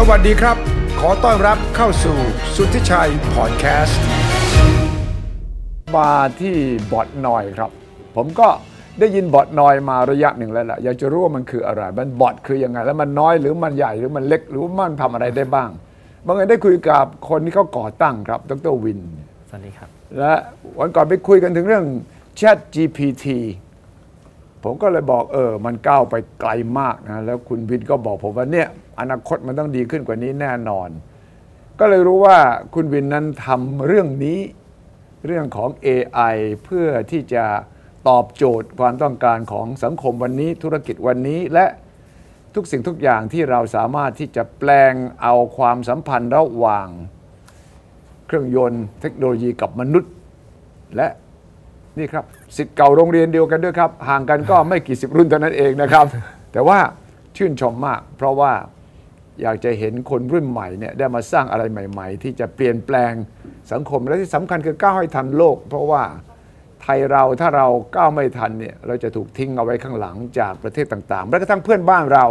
[0.00, 0.56] สวัสดีครับ
[1.00, 2.16] ขอต้อนรับเข้าสู่
[2.56, 4.00] สุทธิชัยพอดแคสต์
[5.96, 6.56] มาที่
[6.92, 7.70] บอทนอยครับ
[8.16, 8.48] ผมก็
[9.00, 15.70] ได้ยินบอทนอยมาระยะหนึ่งแล้วล่ะอยากจะรู้ว่ามันคืออะไร มันบอทคือยังไง แล้วมันน้อยหรือมันใหญ่หรือมันเล็กหรือมันทำอะไรได้บ้าง
[16.26, 19.00] บางทีได้คุยกับคนที่เขาก่อตั้งครับดรวิน
[19.50, 19.88] สวัสดีครับ
[20.18, 20.34] และ
[20.78, 21.84] วันก่อนไปคุยกันถึงเรื่อง
[22.40, 23.26] Chat GPT
[24.64, 28.68] ผมก็เลยบอกเออ มันก้าวไปไกลมากนะ แล้วคุณวินก็บอกผมว่าเนี่ย
[29.00, 30.88] อนาคตมันต้องดีขึ้นกว่านี้แน่นอน
[31.78, 32.38] ก็เลยรู้ว่า
[32.74, 34.38] คุณวินนั้นทำเรื่องนี้
[35.26, 37.44] เรื่องของ AI เพื่อที่จะ
[38.08, 41.66] ตอบโจทย์ความต้องการของสังคมวันนี้ธุรกิจวันนี้และ
[42.54, 46.88] ทุกสิ่งทุกอย่างที่เราสามารถที่จะแปลงเอาความสัมพันธ์ระหว่าง
[48.26, 50.12] เครื่องยนต์ เทคโนโลยีกับมนุษย์
[50.96, 51.08] และ
[51.98, 52.24] นี่ครับ
[52.56, 56.04] สิทธิ์เก่าโรงเรียนเดียวกันด้วยครับ ห่างกันก็ไม่กี่สิบรุ่นเท่านั้นเองนะครับ
[56.52, 56.78] แต่ว่า
[57.36, 58.52] ชื่นชมมาก เพราะว่า
[59.42, 63.12] อยากจะเห็นคนรุ่นใหม่เนี่ยได้มาสร้างอะไรใหม่ ๆ ที่จะเปลี่ยนแปลง
[63.72, 66.02] สังคมและที่สำคัญคือก้าวให้ทันโลก เพราะว่า
[66.82, 72.26] ไทยเราถ้าเราก้าวไม่ทันเนี่ยเราจะถูกทิ้งเอาไว้ข้างหลังจากประเทศต่างๆแม้กระทั่งเพื่อนบ้านเรา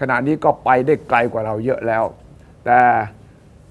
[0.00, 2.04] ขณะนี้ก็ไปได้ไกลกว่าเราเยอะแล้ว
[2.64, 2.80] แต่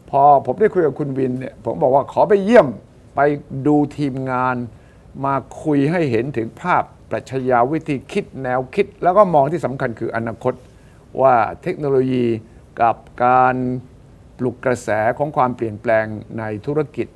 [0.09, 2.67] พอผมได้คุยกับคุณวินเนี่ยผมบอกว่าขอไปเยี่ยม
[3.15, 3.19] ไป
[3.67, 4.55] ดูทีมงาน
[5.25, 10.53] มาคุยให้เห็นถึงภาพปรัชญาวิธีคิดแนวคิด แล้วก็มองที่สำคัญคืออนาคต
[11.21, 12.25] ว่าเทคโนโลยี
[12.81, 13.55] กับการ
[14.37, 16.05] ปลุกกระแสของความเปลี่ยนแปลง
[16.39, 17.07] ในธุรกิจ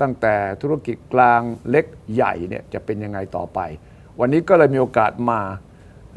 [0.00, 3.60] ตั้งแต่ธุรกิจกลางเล็กใหญ่เนี่ยจะเป็นยังไงต่อไป
[4.20, 5.40] วันนี้ก็เลยมีโอกาสมา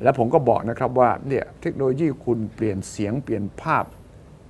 [0.04, 3.86] และผมก็บอกนะครับว่าเนี่ยเทคโนโลยีคุณเปลี่ยนเสียงเปลี่ยนภาพ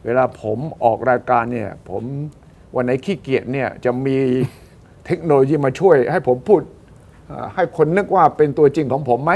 [0.05, 2.03] เวลาผมออกรายการเนี่ยผม
[2.75, 4.17] วันไหนขี้เกียจเนี่ยจะมี
[5.05, 6.61] เทคโนโลยีมาช่วย ให้ผมพูด
[7.27, 9.33] เอ่อให้คนนึกว่าเป็นตัวจริงของผมไหม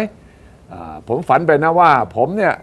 [0.71, 2.53] อ่าผมฝันไปนะว่า ผมเนี่ย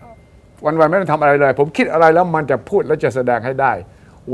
[0.64, 3.72] วันๆไม่ต้องทำอะไรเลย ผมคิดอะไรแล้วมันจะพูดแล้วจะแสดงให้ได้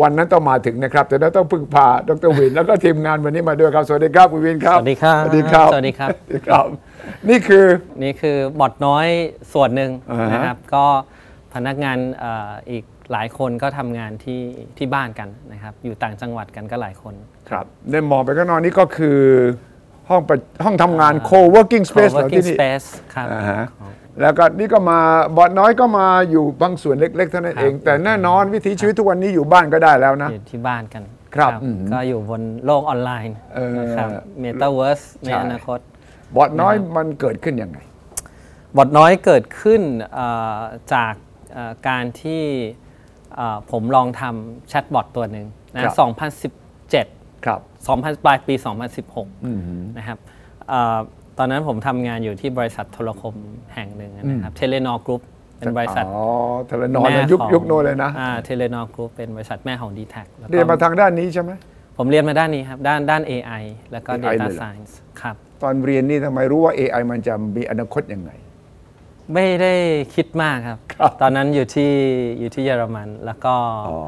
[0.00, 6.64] วันนั้นต้องมาถึงนะครับ แต่นั้นต้องพึ่งพาดรวิน แล้วก็ทีมงานวันนี้มาด้วยครับ สวัสดีครับคุณวินครับ สวัสดีครับ สวัสดีครับ สวัสดีครับสวัสดีครับ
[7.28, 7.64] นี่คือ
[8.02, 9.06] นี่คือบอทน้อย
[9.52, 10.84] ส่วนหนึ่งอ่าฮะนะครับ ก็
[11.54, 14.42] พนักงานเอ่ออีก หลายคนก็ทำงานที่
[14.78, 17.14] ที่บ้านกันนะครับอยู่ต่างจังหวัดกันก็หลายคน
[17.50, 19.18] ครับได้มองไปข้างนอกนี่ก็คือ
[20.08, 23.64] ห้องประห้องทำงาน co-working space เหรอ working ที่นี่ space ครับอ่าฮะ
[24.20, 24.98] แล้วก็นี่ก็มา
[25.36, 31.02] บอดน้อยก็มาอยู่บางส่วนเล็ก ๆ เท่านั้นเอง แต่แน่นอนวิถีชีวิตทุกวันนี้อยู่บ้านก็ได้แล้วนะอยู่ที่บ้านกัน
[31.34, 34.08] ครับอืมก็อยู่บนโลกออนไลน์เออนะครับ
[34.42, 35.78] Metaverse ในใช่อนาคต
[36.36, 37.78] บอทน้อยมันเกิดขึ้นยังไง
[38.76, 39.82] บอทน้อยเกิดขึ้น
[40.14, 40.58] เอ่อ
[40.94, 41.14] จาก
[41.52, 42.91] เอ่อการที่เอ่อ
[43.72, 45.46] ผมลองทำแชทบอทตัวหนึ่ง
[45.82, 45.94] นะครับ
[46.90, 47.60] 2017ครับ
[47.92, 48.54] 2000ปลายปี
[49.20, 50.18] 2016 นะครับ
[50.68, 50.98] เอ่อ
[51.38, 53.34] ตอนนั้นผมทำงานอยู่ที่บริษัทโทรคม
[53.74, 55.22] แห่งหนึ่งนะครับ Telenor Group
[55.58, 56.24] เป็นบริษัท อ๋อ
[56.66, 58.10] Telenor นะยุคยุคโน้นเลยนะ
[58.44, 60.16] Telenor Group เป็นบริษัทแม่ของ d t แท
[60.50, 61.50] เรียนมาทางด้านนี้ใช่ไหม
[61.98, 63.62] ผมเรียนมาด้านนี้ครับ ด้านด้าน AI
[63.92, 68.30] แล้วก็ AI Data เลยเหรอ Science ครับ ตอนเรียนนี่ทำไมรู้ว่า AI มันจะมีอนาคตยังไง
[69.34, 69.74] ไม่ได้
[70.14, 71.92] คิดมากครับ ครับตอนนั้นอยู่ที่
[72.38, 73.54] อยู่ที่เยอรมัน แล้วก็
[73.88, 73.98] อ๋อ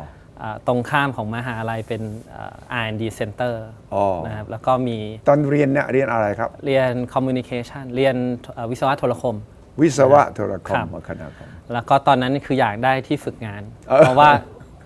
[0.43, 2.03] อ่าตรงข้ามของมหาลัยเป็น
[2.35, 3.55] อ่า R&D Center
[3.95, 4.97] อ๋อ นะครับแล้วก็มี
[5.29, 8.17] ตอนเรียนเนี่ยเรียนอะไรครับ เรียน Communication เรียน
[8.57, 9.37] อ่าวิศวะโทรคม
[9.83, 14.31] วิศวะโทรคครัมบคณะคอมแล้วก็ตอนนั้นคืออยากได้ที่ฝึกงาน เออเพราะว่า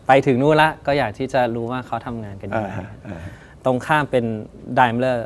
[0.07, 3.33] ไปถึงนู่นละก็อยากที่จะรู้ว่าเขาทำงานกันยังไงอ่าฮะอ่าฮะ
[3.65, 4.25] ตรงข้ามเป็น
[4.79, 5.19] Daimler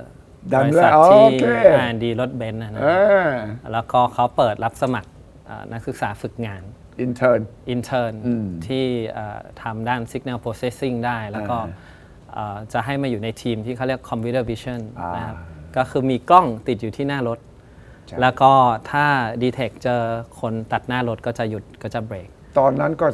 [0.50, 1.44] บริษัท Daimler โอเคที่
[1.88, 2.86] R&D รถเบนซ์นะนะเอ
[3.26, 3.28] อ
[3.72, 5.10] แล้วก็เขาเปิดรับสมัคร
[5.48, 6.62] อ่านักศึกษาฝึกงาน
[7.00, 7.38] อินเทอร์
[7.74, 8.14] intern
[8.66, 11.58] ที่เอ่อทำด้าน signal processing ได้ แล้วก็
[12.32, 15.36] เอ่อจะให้มาอยู่ในทีมที่เขาเรียก computer vision อ่านะครับ
[15.76, 17.38] ก็คือมีกล้องติดอยู่ที่หน้ารถ
[18.06, 18.52] ใช่แล้วก็
[18.90, 19.06] ถ้า
[19.42, 20.02] detect เจอ
[20.40, 22.28] คนตัดหน้ารถก็จะหยุดก็จะเบรก
[22.58, 23.06] ตอนนั้นก็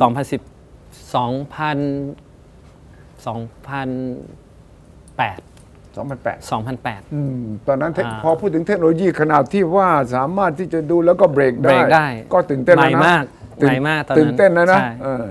[0.00, 5.53] 2010 2000 2008
[5.96, 13.24] 2008 2008 อืมตอนนั้นเทคอ่าพอพูดถึงเทคโนโลยีขนาดที่ว่าสามารถที่จะดูแล้วก็เบรกเบรได้กได้ก็ตื่นเต้นใหแล้วม่นะมาก
[13.62, 15.24] ตื่ใหม่มากตอนนั้นตื่นเต้นนะนะใช่ เออ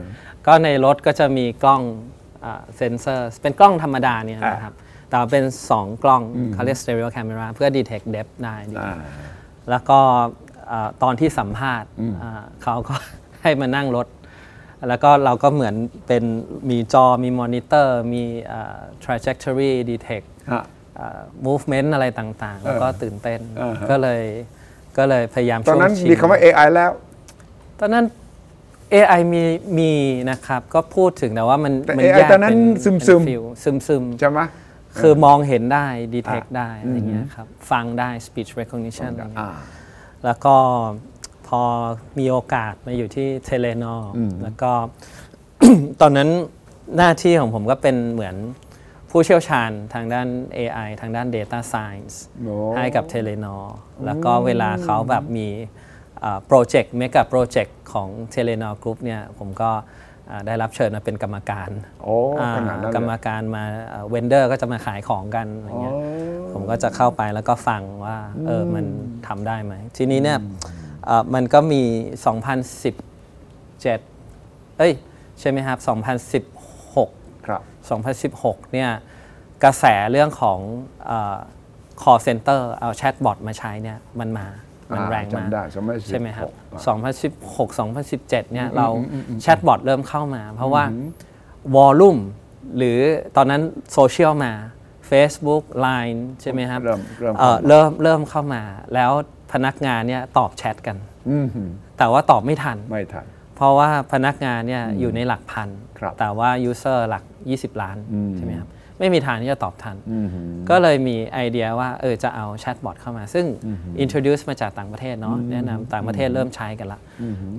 [0.47, 1.81] ก็ในรถก็จะมีกล้อง
[2.77, 4.73] เซนเซอร์ เป็นกล้องธรรมดาเนี่ยนะครับ
[5.09, 5.43] แต่ว่าเป็น
[5.73, 6.21] 2 กล้อง
[6.53, 8.99] เขาเรียก stereo camera เพื่อ detect depth ได้อ่า
[9.69, 9.99] แล้วก็
[10.67, 11.89] เอ่อตอนที่สัมภาษณ์
[12.21, 12.95] อ่าเขาก็
[13.43, 14.07] ให้มานั่งรถ
[14.87, 15.75] แล้วก็เราก็เหมือน
[16.07, 16.23] เป็น
[16.69, 20.63] มีจอมีมอนิเตอร์มีอ่า trajectory detect ฮะ
[20.99, 24.23] อ่า movement อะไรต่างๆ แล้วก็ตื่นเต้นอ่าฮะก็เลย
[24.97, 26.91] ก็เลยพยายามตอนนั้นช่วงชิงมีคำว่า AI แล้ว
[27.79, 28.05] ตอนนั้น
[28.93, 29.41] AI มี
[29.79, 29.91] มี
[30.31, 34.39] นะครับ ก็พูดถึงแต่ว่ามันแต่มั AI แยกตอนนั้นเป็ซึมๆเป็น feel ซึมซึมใช่ไหม
[34.99, 39.51] คือมองเห็นได้ detect อ่าได้อะไรเงี้ยครับ ฟังได้ speech recognition อะไรเงี้ยอ่า
[40.25, 40.55] แล้วก็
[41.12, 41.12] พ
[41.59, 41.61] อ
[42.19, 43.95] มีโอกาสมาอยู่ที่เทเลนอ
[44.43, 44.71] แล้วก็
[46.01, 46.29] ตอนนั้น
[46.97, 48.35] หน้าที่ของผมก็เป็นเหมือน
[49.09, 50.27] ผู้เชี่ยวชาญทางด้าน
[50.57, 52.15] AI ทางด้าน Data Science
[52.45, 53.55] โอ้ให้กับเทเลนอ
[54.05, 55.47] แล้วก็เวลาเขาแบบมี
[56.47, 59.71] โปรเจกต์เมกะโปรเจกต์ของ Telenor Group เนี่ยผมก็
[60.29, 61.69] อ่าได้รับเชิญมาเป็นกรรมการ
[62.03, 63.63] โอ้อ่าขนาดนั้นเลยกรรมการมา
[64.09, 65.99] vendor ก็จะมาขายของกันอะไรเงี้ยอ๋
[66.47, 68.17] อผมก็จะเข้าไปแล้วก็ฟังว่า
[68.47, 68.85] เออมัน
[69.27, 70.82] ทำได้ไหมทีนี้เนี่ยเอ่อ
[71.33, 71.83] มันก็มี
[73.03, 74.93] 2017 เอ้ย
[75.39, 75.77] ใช่ไหมครับ
[76.63, 77.61] 2016 ครับ
[78.31, 78.89] 2016 เนี่ย
[79.63, 80.59] กระแสเรื่องของ
[81.05, 81.37] เอ่อ
[82.01, 84.47] call center เอาแชทบอทมาใช้เนี่ย มันมา
[84.91, 86.81] มันอ่าแรงมากจำได้2016ใช่ไหมครับอ่า
[87.67, 87.69] 2016
[88.09, 88.87] 2017 เนี่ย เรา
[89.41, 90.83] แชทบอทเริ่มเข้ามา เพราะว่า
[91.75, 92.17] วอลลุ่ม
[92.77, 92.99] หรือ
[93.35, 93.61] ตอนนั้น
[93.93, 94.53] โซเชียลมา
[95.11, 98.63] Facebook Line ใช่ไหมครับ เริ่มเริ่มเอ่อเริ่มเริ่มเข้ามา
[98.93, 99.11] แล้ว
[99.53, 100.97] พนักงานเนี่ยตอบแชทกัน
[101.29, 105.69] อืมหืมแต่ว่าตอบไม่ทัน ไม่ทัน เพราะว่าพนักงานเนี่ยอยู่ในหลักพัน
[105.99, 107.23] ครับแต่ว่า user หลัก
[107.53, 107.97] 20 ล้าน
[108.37, 108.69] ใช่ไหมครับ
[108.99, 113.45] ไม่มีทางที่จะตอบทันอืมหืมก็เลยมีไอเดียว่าเออจะเอาแชทบอทเข้ามา ซึ่ง
[114.03, 116.99] introduce มาจากต่างประเทศเนาะแนะนำต่างประเทศเริ่มใช้กันละ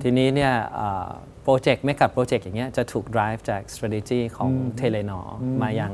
[0.02, 0.52] ทีนี้เนี่ย
[1.42, 4.50] โปรเจกต์ไม่กับโปรเจกต์อย่างเงี้ยจะถูก drive จาก strategy ของ
[4.80, 5.26] Telenor
[5.62, 5.92] มายัง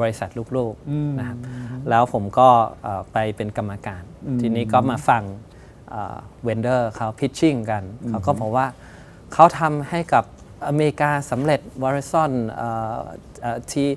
[0.00, 1.38] บริษัทลูกๆนะครับ
[1.90, 2.48] แล้วผมก็
[2.82, 4.02] เอ่อไปเป็นกรรมการ
[4.40, 5.22] ทีนี้ก็มาฟัง
[6.44, 8.66] vendor เขา pitching กัน เขาก็บอกว่า
[9.32, 10.24] เขาทำให้กับ
[10.68, 12.32] อเมริกาสำเร็จวอริซอน
[13.72, 13.88] ที่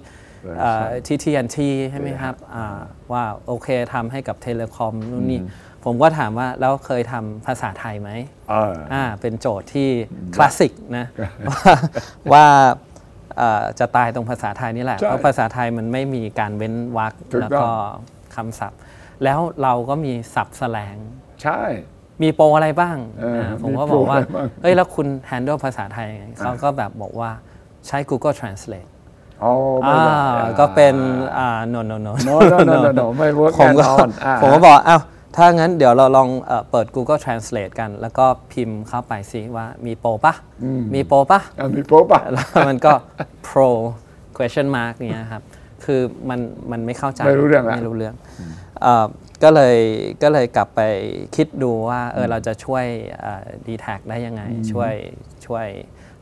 [1.06, 2.80] ทีทีนทีใช่ไหมครับอ่า
[3.12, 5.42] ว่าโอเคทำให้กับเทเลคอมนู่นนี่
[5.84, 8.10] ผมก็ถามว่า แล้วเคยทำภาษาไทยไหม
[8.50, 9.90] เอออ่าเป็นโจทย์ที่
[10.36, 11.06] คลาสสิกนะ
[11.50, 11.76] ว่า
[12.34, 12.70] ว่าเอ่อ
[13.80, 17.70] จะตายตรงภาษาไทยนี่แหละ เพราะภาษาไทยมันไม่มีการเว้นวรรคแล้วก็
[18.36, 18.80] คำศัพท์
[19.24, 20.96] แล้วเราก็มีศัพท์แสลง
[21.44, 21.62] ใช่
[22.24, 22.98] มีโปรอะไรบ้าง
[23.62, 24.18] ผมก็บอกว่า
[24.62, 27.32] เฮ้ยแล้วคุณแฮนด์ลภาษาไทยเขาก็แบบบอกว่า
[27.88, 28.90] ใช้ Google Translate
[30.60, 30.96] ก็เป็น
[31.74, 32.36] no no no no
[32.70, 34.08] no no ไม่ work แน่นอน
[34.42, 35.02] ผมก็บอกอ้าว
[35.38, 40.34] ถ้างั้นเดี๋ยวเราลองเอ่อเปิด Google Translate กัน แล้วก็พิมพ์เข้าไปซิว่ามีโปรปะ
[40.96, 42.92] มีโปรปะอะมีโป๊ะป่ะแล้วมันก็
[43.48, 43.70] pro
[44.38, 45.44] question mark เนี่ยครับ
[45.86, 46.40] คือมัน
[46.72, 48.16] มันไม่เข้าใจ ไม่รู้เรื่องละไม่รู้เรื่อง
[48.82, 49.06] เอ่อ
[49.44, 49.78] ก็เลย
[50.24, 50.82] ก็เลยกลับไป
[51.36, 52.86] คิดดูว่าเออเราจะช่วย
[53.68, 54.42] ดีแท็ได้ยังไง
[54.72, 54.94] ช่วย
[55.46, 55.68] ช่วย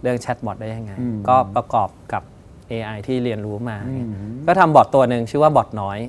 [0.01, 0.93] เรื่องแชทบอทได้ยังไง
[1.29, 2.23] ก็ประกอบกับ
[2.71, 4.07] AI ที่เรียนรู้มาเนี่ย
[4.47, 5.99] ก็ทำบอทตัวหนึ่งชื่อว่าบอทน้อย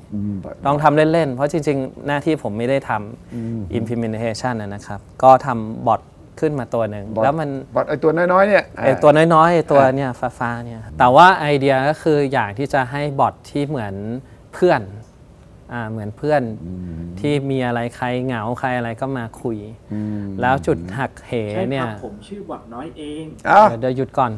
[0.67, 6.01] ลองทำเล่น ๆ เพราะจริง ๆ หน้าที่ผมไม่ได้ทำ implementation นะนะครับ ก็ทำบอท
[6.41, 13.95] ขึ้นมาตัวหนึ่งบอทแล้วมันบอทไอตัวน้อยๆเนี่ยไอตัวน้อยๆไอตัวเนี่ยฟ้าๆเนี่ยแต่ว่าไอเดียก็คืออยากที่จะให้บอทที่เหมือน
[14.53, 15.06] เพื่อนอ่า
[15.91, 16.43] เหมือนเพื่อน
[17.21, 19.59] ที่มีอะไรใครเหงาใครอะไรก็มาคุย
[20.41, 24.33] แล้วจุดหักเหใช่คเนี่รัยบผมชื่อบอดน้อยเองอ้าวเดี๋ยวเดี๋ยวหยุดก่อน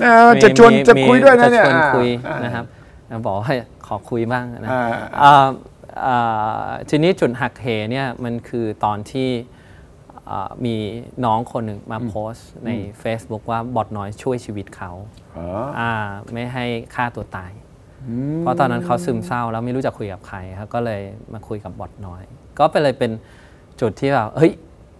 [0.00, 2.64] เออจะชวนมีจะคุยด้วยนะเนี่ยจะชวนอ่าคุยอ่านะครับ
[3.26, 3.46] บอกว่า
[3.86, 4.84] ขอคุยบ้างนะอ่า
[5.22, 5.48] อ่า
[6.06, 9.30] อ่าทีนี้จุดหักเหเนี่ยมันคือตอนที่
[10.30, 10.76] อ่ามี
[11.24, 12.70] น้องคนหนึ่งมาโพสต์ใน
[13.02, 14.92] Facebook ว่าบอทน้อยช่วยชีวิตเขา
[15.36, 15.46] อ๋อ
[15.78, 15.92] อ่า
[16.32, 16.64] ไม่ให้
[16.94, 17.52] ฆ่าตัวตาย
[18.40, 21.02] เพราะตอนนั้นเขาซึมเศร้าแล้วไม่รู้จะคุยกับใครเขาก็เลย
[21.32, 22.22] มาคุยกับบอทน้อย
[22.58, 23.10] ก็เป็นเลยเป็น
[23.80, 24.52] จุดที่แบบเฮ้ย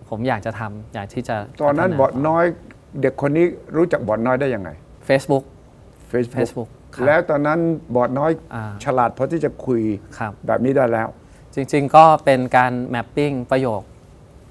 [0.08, 2.44] ผมอยากจะทำอยากที่จะตอนนั้นพัฒาบอทน้อย
[3.00, 4.70] เด็กคนนี้รู้จักบอทน้อยได้ยังไง
[5.08, 5.44] Facebook
[6.10, 7.58] Facebook Facebook ครับแล้วตอนนั้น
[7.94, 9.80] บอทน้อยอ่าฉลาดพอที่จะคุย
[10.18, 11.08] ครับแบบนี้ได้แล้ว
[11.54, 13.82] จริง ๆ ก็เป็นการแมปปิ้งประโยค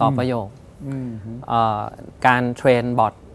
[0.02, 0.48] ต่อประโยค
[1.50, 1.82] เอ่อ
[2.28, 3.29] การเทรนบอทเอ่อ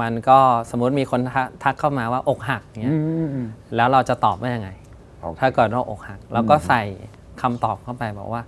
[0.00, 0.38] มันก็
[0.70, 2.96] สมมติมีคนทักทักเข้ามาว่าอกหักเงี้ย
[3.76, 4.70] แล้วเราจะตอบว่ายังไง
[5.20, 6.82] โอเคถ้าเกิดว่าอกหักเราก็ใส่
[7.42, 8.42] คำตอบเข้าไปบอกว่า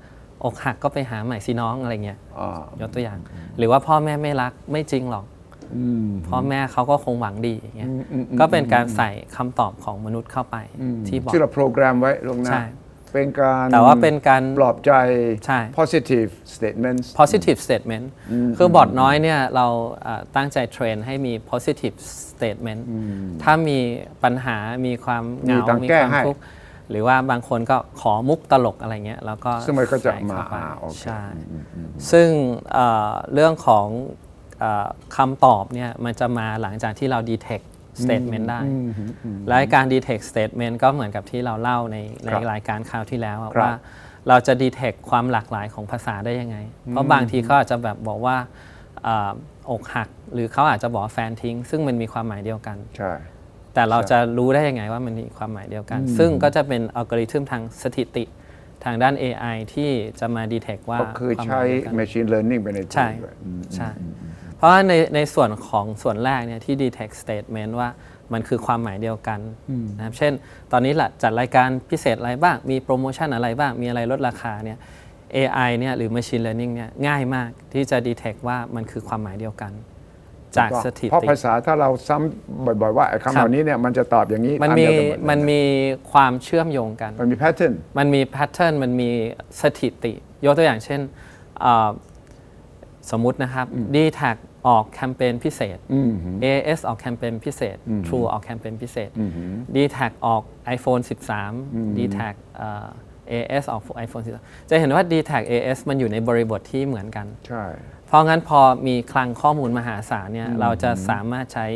[0.44, 3.18] อกหักก็ไปหาใหม่สิน้องอะไรเงี้ยอ่ายกตัวอย่าง
[3.58, 5.26] หรือว่าพ่อแม่ไม่รักไม่จริงหรอก
[5.76, 10.56] อืมพ่อแม่เขาก็คงหวังดีอย่างเงี้ยอืมอืมอืมก็เป็นการใส่คำตอบของมนุษย์เข้าไป
[11.08, 12.62] ที่บอกที่เราโปรแกรมไว้ลวงหน้าใช่
[13.14, 14.92] เป็นการแต่ว่าเป็นการปลอบใจ
[15.46, 18.06] ใช่ positive statements positive statement
[18.56, 19.66] คือบอทน้อยเนี่ยเรา
[20.02, 21.96] เอ่อตั้งใจเทรนให้มี positive
[22.32, 22.82] statement
[23.42, 23.78] ถ้ามี
[24.24, 24.56] ปัญหา
[24.86, 26.40] มีความเหงา มีทางมีแก้ความให้ทุกข์
[26.90, 31.20] หรือว่าบางคนก็ขอมุกตลกอะไรเงี้ยแล้วก็ซึ่งมันก็จะใส่เข้มาไปอ่าโอเคใช่
[32.10, 32.28] ซึ่ง
[32.72, 33.86] เอ่อเรื่องของ
[34.60, 37.66] เออคำตอบเนี่ยมันจะมาหลังจากที่เรา detect
[38.02, 38.60] statement ได้
[39.48, 43.72] และการ detect statement ก็เหมือนกับที่เราเล่าในในครับรายการคราวที่แล้วอะครับว่า
[44.28, 46.56] เราจะ detect ความหลากหลายของภาษาได้ยังไง
[46.90, 48.36] เพราะบางทีเขาอาจจะแบบบอกว่า
[49.02, 49.30] เอ่อ
[49.70, 53.12] อกหัก หรือเขาอาจจะบอกว่าแฟนทิ้ง ซึ่งมันมีความหมายเดียวกันใช่
[53.74, 58.24] แต่เราจะรู้ได้ยังไงว่ามันมีความหมายเดียวกัน ซึ่งก็จะเป็นอัลกอริทึมทางสถิติ
[58.84, 63.34] ทางด้าน AI ที่จะมา detect ว่าก็คือวามหใช้มายเดียวกัน machine learning ไปในตัวใช่ด้วย
[63.76, 63.90] ใช่
[64.56, 67.88] เพราะว่าในในส่วนของส่วนแรกเนี่ยที่ detect statement ว่า
[68.32, 69.40] มันคือความหมายเดียวกัน
[69.96, 70.32] นะครับ เช่น
[70.72, 74.78] ตอนนี้ละจัดรายการพิเศษอะไรบ้าง มีโปรโมชั่นอะไรบ้าง มีอะไรลดราคาเนี่ย
[75.36, 79.72] AI เนี่ยหรือ machine learning เนี่ยง่ายมากที่จะ detect ว่ามันคือความหมายเดียวกัน
[80.56, 85.62] จากสถิติเพราะภาษาถ้าเราซ้ำบ่อยๆ ว่าไอ้คำเหล่านี้เนี่ยมันจะตอบอย่างนี้มันอัมีเดียวกัหดเลยมันมี
[86.12, 89.10] ความเชื่อมโยงกัน มันมี pattern มันมี pattern มันมี
[89.60, 90.12] สถิติ
[90.44, 91.00] ยกตัวอย่างเช่น
[91.60, 91.88] เอ่อ
[93.10, 94.36] สมมุตินะครับ d t a g
[94.68, 95.78] ออกแคมเปญพิเศษ
[96.44, 99.10] AS ออกแคมเปญพิเศษ True ออกแคมเปญพิเศษ
[99.76, 100.42] d t a g ออก
[100.76, 101.02] iPhone
[101.48, 102.88] 13 d t a g เอ่อ
[103.32, 107.64] AS ออก iPhone 13จะเห็นว่า d t a g AS มันอยู่ในบริบทที่เหมือนกันใช่
[108.06, 111.66] เพราะงั้นพอมีคลังข้อมูลมหาศาลเนี่ยเราจะสามารถใช้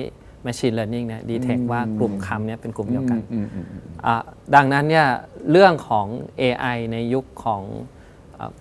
[0.46, 3.20] Machine Learning เนี่ย detect ว่ากลุ่มคำเนี่ยเป็นกลุ่มเดียวกัน
[4.06, 4.16] อะ
[4.54, 5.06] ดังนั้นเนี่ย
[5.50, 6.06] เรื่องของ
[6.40, 7.97] AI ในยุคของเอ่อ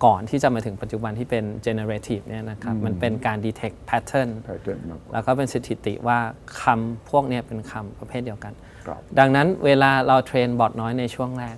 [0.04, 6.18] ก่อนที่จะมาถึงปัจจุบันที่เป็น generative เนี่ยนะครับมันเป็นการ detect pattern แพทเทิร์นมากกว่าแล้วก็เป็นสถิติว่า
[6.62, 8.52] คำพวกเนี้เป็นคำประเภทเดียวกัน
[8.86, 11.56] ครับดังนั้นเวลาเราเทรนบอทน้อยในช่วงแรก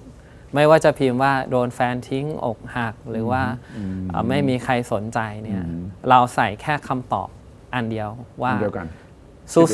[0.55, 3.43] ไม่ว่าจะพิมพ์ว่าโดนแฟนทิ้งอกหัก หรือว่า
[4.09, 5.63] เอ่อไม่มีใครสนใจเนี่ย
[6.09, 7.29] เราใส่แค่คำตอบ
[7.75, 8.09] อันเดียว
[8.43, 8.87] ว่าเดียวกัน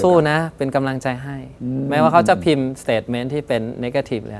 [0.02, 1.36] สู้ๆนะเป็นกำลังใจให้
[1.90, 4.36] ไม่ว่าเขาจะพิมพ์ statement ที่เป็น negative เลย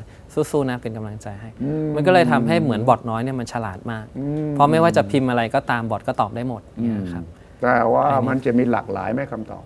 [0.50, 1.48] สู้ๆนะเป็นกำลังใจให้
[1.96, 4.04] มันก็เลยทำให้เหมือนบอทน้อยเนี่ยมันฉลาดมาก
[4.52, 7.24] เพราะไม่ว่าจะพิมพ์อะไรก็ตามบอทก็ตอบได้หมดเนี่ยครับ
[7.62, 9.64] แต่ว่ามันจะมีหลากหลายไหมคำตอบ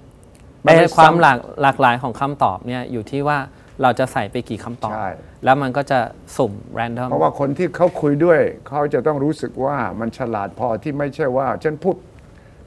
[0.63, 3.39] แต่ความซ้ำหลากหลากหลายของคำตอบเนี่ยอยู่ที่ว่า
[3.83, 5.09] เราจะใส่ไปกี่คำตอบใช่
[5.45, 5.99] แล้วมันก็จะ
[6.37, 11.97] สุ่ม random เพราะว่าคนที่เขาคุยด้วย เขาจะต้องรู้สึกว่ามันฉลาดพอที่ไม่ใช่ว่าฉันพูด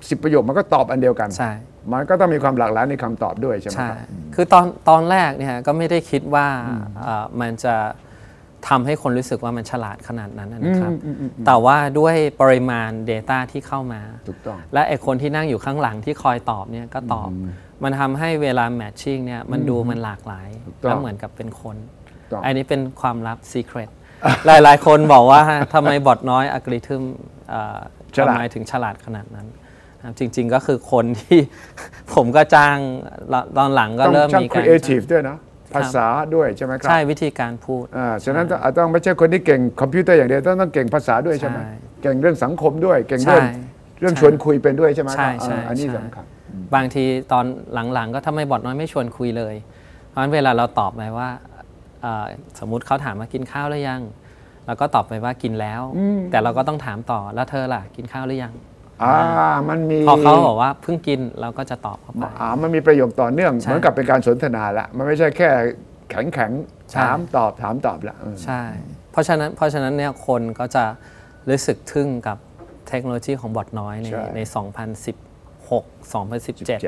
[0.10, 1.52] สิบประโยคมันก็ตอบอันเดียวกันใช่
[1.92, 6.48] มันก็ต้องมีความหลากหลายในคำตอบด้วยใช่ไหมใช่ครับคือตอนตอนแรกเนี่ยก็ไม่ได้คิดว่า
[7.02, 7.76] เอ่อมันจะ
[8.68, 10.92] ทำให้คนรู้สึกว่ามันฉลาดขนาดนั้นนะครับ
[11.46, 17.30] แต่ว่าด้วยปริมาณ Data ที่เข้ามา ถูกต้อง และไอคนที่นั่งอยู่ข้างหลังที่คอยตอบเนี่ยก็ตอบ
[17.84, 21.76] มันทำให้เวลาแมทชิ่งเนี่ยมันดูมันหลากหลายถูกต้องแล้วเหมือนกับเป็นคน
[22.32, 23.90] ต้องอันนี้เป็นความลับ Secret
[24.46, 25.42] หลาย ๆ คนบอกว่า
[25.74, 27.02] ทำไมบอทน้อยอัลกอริทึม
[27.50, 27.80] เอ่อ
[28.16, 29.63] ฉลาดทำไมถึงฉลาดขนาดนั้นนะครับ
[30.20, 31.40] จริง ๆ ก็คือคนที่
[32.14, 32.78] ผมก็จ้าง
[33.58, 35.38] ตอนหลังก็ต้องเริ่มจ้างมีการรีเอทีฟด้วยนะ
[35.76, 36.06] ภาษา
[36.36, 43.46] ด้วยใช่ไหมครับ ใช่วิธีการพูดอ่าฉะนั้นต้องอาจต้องไม่ใช่คนที่เก่งคอมพิวเตอร์อย่างเดียวต้องต้องเก่งภาษาด้วยใช่ไหมใช่เก่งเรื่องสังคมด้วย เก่งใช่เรื่อง
[44.00, 46.26] เรื่องใช่ชวนคุยเป็นด้วยใช่ไหมใช่ครับใช่อ่าอันนี้ใช่สำคัญ
[46.76, 47.46] บางทีตอน
[47.94, 49.56] หลังๆ ก็ทำไมบอทน้อยไม่ชวนคุยเลย
[50.10, 51.30] เพราะฉะนั้นเวลาเราตอบไปว่า
[52.02, 52.26] เอ่อ
[52.60, 54.02] สมมุติเขาถามว่ากินข้าวหรือยัง
[54.66, 55.82] เราก็ตอบไปว่ากินแล้ว
[56.32, 58.54] แต่เราก็ต้องถามต่อแล้วเธอล่ะกินข้าวหรือยัง
[59.02, 59.16] อ่า
[59.70, 65.50] มันมีพอเขาบอกว่าเพิ่งกินเราก็จะตอบเข้าไปอ่ามันมีประโยคต่อเนื่องใช่เหมือนกับเป็นการสนทนาละมันไม่ใช่แค่
[66.10, 68.62] แข็งแข็งๆใช่ถามตอบถามตอบละเออใช่
[69.12, 70.86] เพราะฉะนั้นเพราะฉะนั้นเนี่ยคนก็จะ
[71.50, 72.38] รู้สึกทึ่งกับ
[72.88, 76.82] เทคโนโลยีของบอทน้อยในใช่ใน2016 2017เจ็ด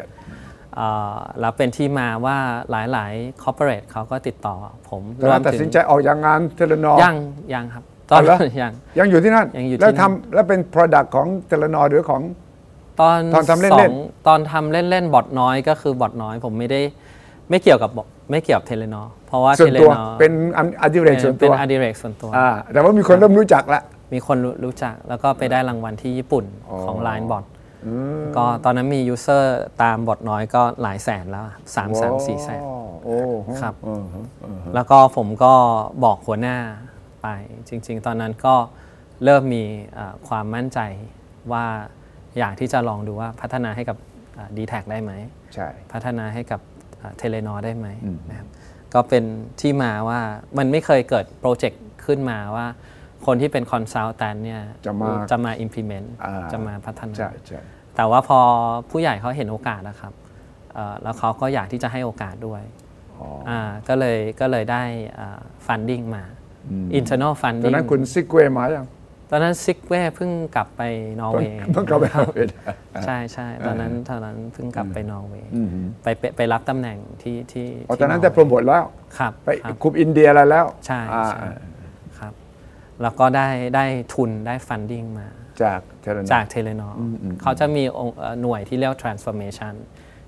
[0.76, 2.38] เอ่อแล้วเป็นที่มาว่า
[2.72, 4.56] หลายๆ corporate เขาก็ติดต่อ
[4.90, 7.16] ผมตอนนั้นตัดสินใจออกจากงาน Telenor ยัง
[7.54, 12.22] ยังครับ ตอนเอาเหรอยังยังอยู่ที่นั่นยังอยู่ที่แล้วนั่นทำแล้วเป็น Product ของ Telenor หรือของ
[13.02, 13.96] ตอนตอนทำเล่นๆสอง
[14.28, 16.82] ตอนทำเล่นๆบอทน้อยก็คือบอทน้อย ผมไม่ได้
[17.50, 17.90] ไม่เกี่ยวกับ
[18.32, 23.82] ไม่เกี่ยวกับ Telenor เพราะว่า Telenor ส่วนตัวเป็นงานอดิเรกส่วนตัวเป็นงานอดิเรกส่วนตัวอ่าแต่ว่ามีคนเริ่มรู้จักละ
[24.14, 27.44] มีคนรู้รู้จักแล้วก็ไปได้รางวัลที่ญี่ปุ่นอ๋อของ Line Bot
[28.36, 31.46] ก็ตอนนั้นมี user ตามบอทน้อยก็หลายแสนแล้ว
[31.76, 32.62] สามแสนสี่แสน
[33.04, 35.54] โอ้โหครับเออฮะเออฮะแล้วก็ผมก็
[36.04, 36.58] บอกหัวหน้า
[37.26, 37.30] ไป
[37.70, 38.56] จริง ๆ ตอนนั้นก็
[39.24, 39.64] เริ่มมี
[39.94, 40.80] เอ่อความมั่นใจ
[41.52, 41.66] ว่า
[42.38, 43.98] อยากที่จะลองดูว่าพัฒนาให้กับ
[44.58, 45.12] ดีแทคได้ไหม
[45.54, 46.62] ใช่พัฒนาให้กับ
[47.18, 47.88] Telenor ได้ไหม
[48.30, 48.48] นะครับ
[48.94, 49.24] ก็เป็น
[49.62, 50.20] ที่มาว่า
[50.58, 52.66] มันไม่เคยเกิดโปรเจกต์ขึ้นมาว่า
[53.26, 57.62] คนที่เป็น consultant เนี่ยจะมาจะมา implement อ่าจะมาพัฒนาใช่ใช่
[57.96, 58.40] แต่ว่าพอ
[58.90, 60.14] ผู้ใหญ่เขาเห็นโอกาสนะครับ
[60.74, 62.64] เอ่อแล้วเขาก็อยากที่จะให้โอกาสด้วย
[63.20, 64.84] อ๋ออ่าก็เลยก็เลยได้
[65.20, 66.24] อ่า funding มา
[67.00, 68.88] internal ตอน funding นั้นคุณซิกเวย์มาอย่าง
[69.32, 70.82] ตอนนั้นซิกเว่เพิ่งกลับไป
[71.22, 72.50] นอร์เวย์เพิ่งกลับไปเอาเอง
[73.06, 75.50] ใช่ใช่ตอนนั้นตอนนั้นเพิ่งกลับไปนอร์เวย์
[76.04, 78.84] ไปไปไปรับตำแหน่งที่ที่อ๋อที่ตอนนั้นร์จะเวย์โปรโมทแล้ว
[79.18, 81.48] ครับไปครับคุมอินเดียอะไรแล้วใช่อ่าใช่
[82.20, 82.34] ครับ
[83.02, 85.28] แล้วก็ได้ได้ทุนได้ funding มา
[85.64, 86.90] จากเทเลนอจากเทเลนอ
[87.42, 89.74] เขาจะมีองค์เอ่อหน่วยที่เรียกว่า transformation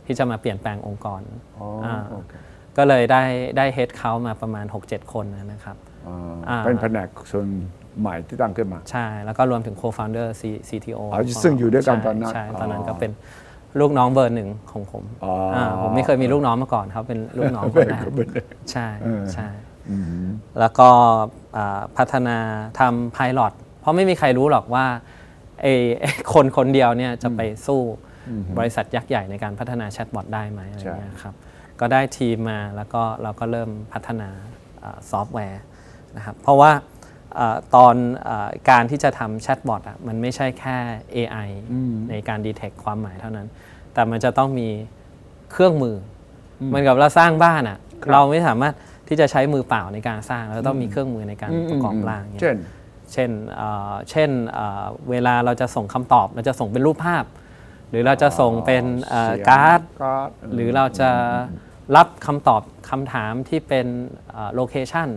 [0.06, 1.22] ที่จะมาเปลี่ยนแปลงองค์กร
[1.58, 2.34] อ๋ออ่าโอเค
[2.78, 3.24] ก็เลยได้
[3.58, 5.87] ได้ head count มาประมาณ 6-7 คนนะครับอ่าอ่า
[6.66, 7.48] เป็นแผนกส่วน
[8.00, 13.12] ใหม่ที่ตั้งขึ้นมา ใช่ แล้วก็รวมถึง co-founder C CTO อ๋อซึ่งอยู่ด้วยกันใช่ตอนนั้นใช่ตอนนั้นอ๋อก็เป็น
[13.80, 18.04] ลูกน้องเบอร์หนึ่งของผมอ๋ออ่าผมไม่เคยมีลูกน้องมาก่อนเขาเป็นลูกน้องคนแรก
[18.72, 18.88] ใช่
[19.34, 19.48] ใช่
[20.60, 20.90] แล้วก็
[21.58, 22.38] อ่าพัฒนา
[22.80, 24.86] ทำ pilot เพราะไม่มีใครรู้หรอกว่า
[25.62, 27.80] ไอ้ไอ้คนคนเดียวเนี่ยจะไปสู้
[28.58, 31.36] บริษัทยักษ์ใหญ่ในการพัฒนาแชทบอทได้ไหมอะไรเงี้ยครับ
[31.80, 34.30] ก็ได้ทีมมาแล้วก็เราก็เริ่มพัฒนา
[35.12, 35.62] ซอฟต์แวร์
[36.18, 36.72] นะครับ เพราะว่า
[37.36, 40.78] เออตอนเออการที่จะทำแชทบอทอะมันไม่ใช่แค่
[41.16, 41.50] AI
[42.10, 43.48] ในการ detect ความหมายเท่านั้น
[43.94, 44.70] แต่มันจะต้องมี
[45.52, 45.96] เครื่องมือ
[46.60, 47.78] อเหมือนกับเราสร้างบ้านอะ
[48.12, 48.74] เราไม่สามารถ
[49.08, 52.58] ที่จะใช้มือเปล่าในการสร้างเราต้องมีเครื่องมือในการประกอบร่างเนี่ยเช่น
[53.14, 57.26] เช่นเอ่อเช่นเอ่อเวลาเราจะส่งคำตอบเราจะส่งเป็นรูปภาพ
[57.90, 61.10] หรือเราจะส่งเป็นเอ่อเสียงการ์ดการ์ดหรือเราจะ
[61.96, 63.88] รับคำตอบคำถามที่เป็น
[64.56, 65.10] โลเคชัน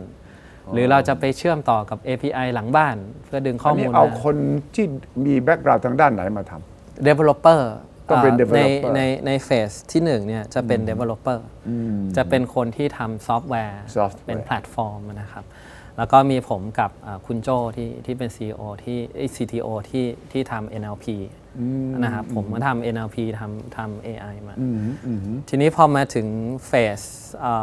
[0.75, 4.37] หรือเราจะไปเชื่อมต่อกับ API หลังบ้าน เพื่อดึงข้ออันมูนี้ลเอามาคน
[4.75, 4.87] ที่
[5.27, 7.61] มี background ทางด้านไหนมาทำ developer
[8.09, 11.39] ต้องเป็นอ่อ developer ในในในเฟสที่หนึ่งเนี่ยจะเป็น developer
[12.17, 15.45] จะเป็นคนที่ทำซอฟต์แวร์ Software เป็นแพลตฟอร์มนะครับ
[15.97, 21.05] แล้วก็มีผมกับอ่าคุณโจที่ที่เป็น CEO ที่เอ้ย CTO ที่ที่ทำ NLP
[22.05, 24.55] นะครับผมก็ทำ NLP ทำทำ AI มา
[25.49, 26.27] ทีนี้พอมาถึง
[26.67, 27.01] เฟส
[27.45, 27.55] อ่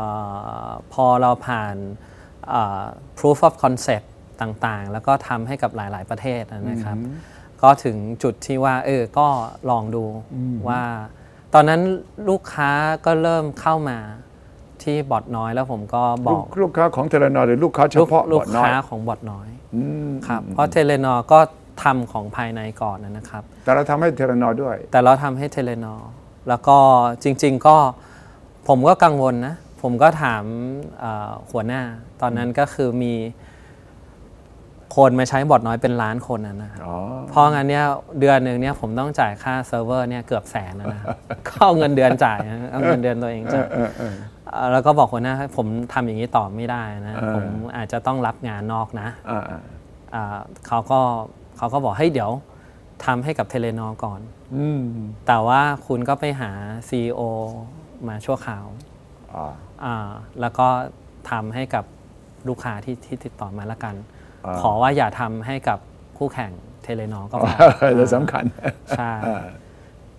[0.68, 2.16] าพอเราผ่านอ่า
[3.20, 4.08] proof of concept
[4.42, 6.98] ต่างๆ แล้วก็ทำให้กับหลาย ๆ ประเทศนะครับ
[7.62, 9.28] ก็ถึงจุดที่ว่าเออก็
[9.70, 10.06] ลองดู
[10.70, 10.82] ว่า
[11.54, 11.82] ตอนนั้น
[12.30, 12.72] ลูกค้า
[13.06, 13.98] ก็เริ่มเข้ามา
[14.84, 19.50] ที่บอทน้อยแล้วผมก็บลูอกกลูกค้าของเทเลนอหรือลูกค้าเฉลูกพาะลูบกอดน้อยค้าของบอทน้อย
[20.28, 21.40] ครับเพราะเทเลนอก็
[21.84, 25.96] ทำของภายในก่อนนะครับ แต่เราทำให้เทเลนอด้วย แต่เราทำให้เทเลนอ
[26.50, 26.78] แล้วก็
[27.24, 27.76] จริง ๆ ก็
[28.68, 29.56] ผมก็กังวลนะ
[29.90, 30.44] ผมก็ถาม
[31.00, 31.82] เอ่อหัวหน้า
[32.22, 33.14] ตอนนั้นก็คือมี
[34.96, 36.96] คนมาใช้บอทน้อยเป็นล้านคนนะนะครับอ๋อ
[37.30, 37.86] เพราะงั้นเนี่ย
[38.20, 41.10] เดือนหนึ่งเนี่ยผมต้องจ่ายค่าเซิร์ฟเวอร์เนี่ยเกือบแสนนะนะครับ
[41.48, 44.16] ก็เอาเงินเดือนจ่ายนะเอาเงินเดือนตัวเองจ่ายเออเออ
[44.52, 47.46] เอ่อแล้วก็บอกหัวหน้าให้ผมทำอย่างนี้ต่อไม่ได้นะเออผม
[47.78, 49.62] อาจจะต้องรับงานนอกนะอ่าอ่า
[50.16, 51.00] อ่าเขาก็
[51.58, 52.32] เขาก็บอกให้ยเดี๋ยว
[53.06, 54.20] ทำให้กับเทเลนอก่อน
[54.56, 54.82] อืม
[55.28, 56.52] แต่ว่าคุณก็ไปหา
[56.90, 57.22] CEO
[58.08, 58.87] มาชั่วคราวอ่าอ่า
[60.42, 60.68] แล้วก็
[61.32, 61.86] ทำให้กับ
[62.48, 63.96] ลูกค้าที่ที่ติดต่อมาละกัน
[64.46, 65.80] อ่าขอว่าอย่าทำให้กับ
[66.18, 66.52] คู่แข่ง
[66.84, 68.46] เทเลนอก็พอจะสำคัญ
[68.98, 69.12] ใช่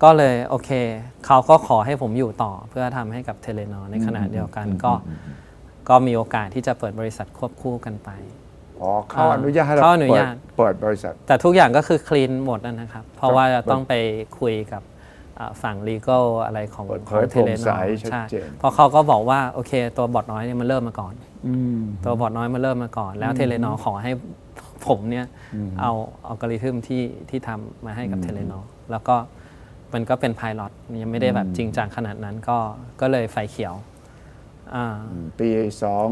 [0.03, 0.71] ก็เลยโอเค
[1.27, 4.93] เขาก็ขอให้ผมอยู่ต่อเพื่อทำให้กับเทเลนอในขณะเดียวกันก็
[5.89, 8.11] ก็มีโอกาสที่จะเปิดบริษัทควบคู่กันไป
[8.81, 13.95] อ๋อเขาอนุญาตให้เราเขาอนุญาตเปิดเปิดบริษัท แต่ทุกอย่างก็คือ clean หมดนะครับ เพราะว่าครับจะต้องไป
[14.39, 14.98] คุยกับอ่า
[15.63, 17.71] ฝั่ง legal อะไรของเปิดเผของยโปร่ง Telenor ใส
[18.03, 21.15] ชัดใช่เจนเพราะเขาก็บอกว่าโอเค ตัวบอทน้อยเนี่ยมันเริ่มมาก่อน
[21.47, 24.13] อืมตัวบอทน้อยมันเริ่มมาก่อน แล้วเทเลนอขอให้
[24.87, 25.27] ผมเนี่ย
[25.81, 25.91] เอา
[26.27, 29.17] อัลกอริทึมที่ที่ทำมาให้กับเทเลนอแล้วก็
[29.93, 32.59] มันก็เป็นพาย o t ยังไม่ได้แบบจริงจังขนาดนั้นก็
[33.01, 33.75] ก็เลยไฟเขียว
[34.75, 34.87] อ่า
[35.39, 35.49] ปี
[35.83, 36.09] สอง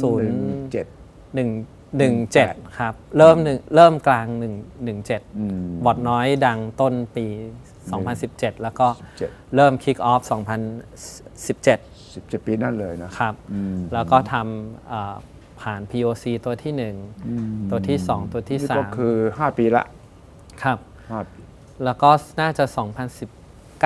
[0.00, 0.86] ศูนย์20เจ็ด
[1.34, 1.50] หนึ่ง
[1.98, 4.54] หนึ่งเจ็ดครับ เริ่มหนึ่งเริ่มกลางหนึ่ง
[4.84, 7.26] หนึ่งเจ็ดอืมบอทน้อยดังต้นปี
[7.92, 8.86] 2017 แล้วก็
[9.22, 10.22] 17เริ่มคิกออฟ
[10.84, 13.34] 2017สิบเจ็ดปีนั่นเลยนะครับ
[13.94, 15.14] แล้วก็ทำเอ่อ
[15.60, 16.72] ผ่าน POC ตัวที่
[17.26, 19.84] 1 ตัวที่ 2 ตัวที่นี่ก็คือ 5 ปีละ
[20.24, 20.78] 3ครับ
[21.10, 21.40] 5ปี
[21.84, 22.64] แล้วก็น่าจะ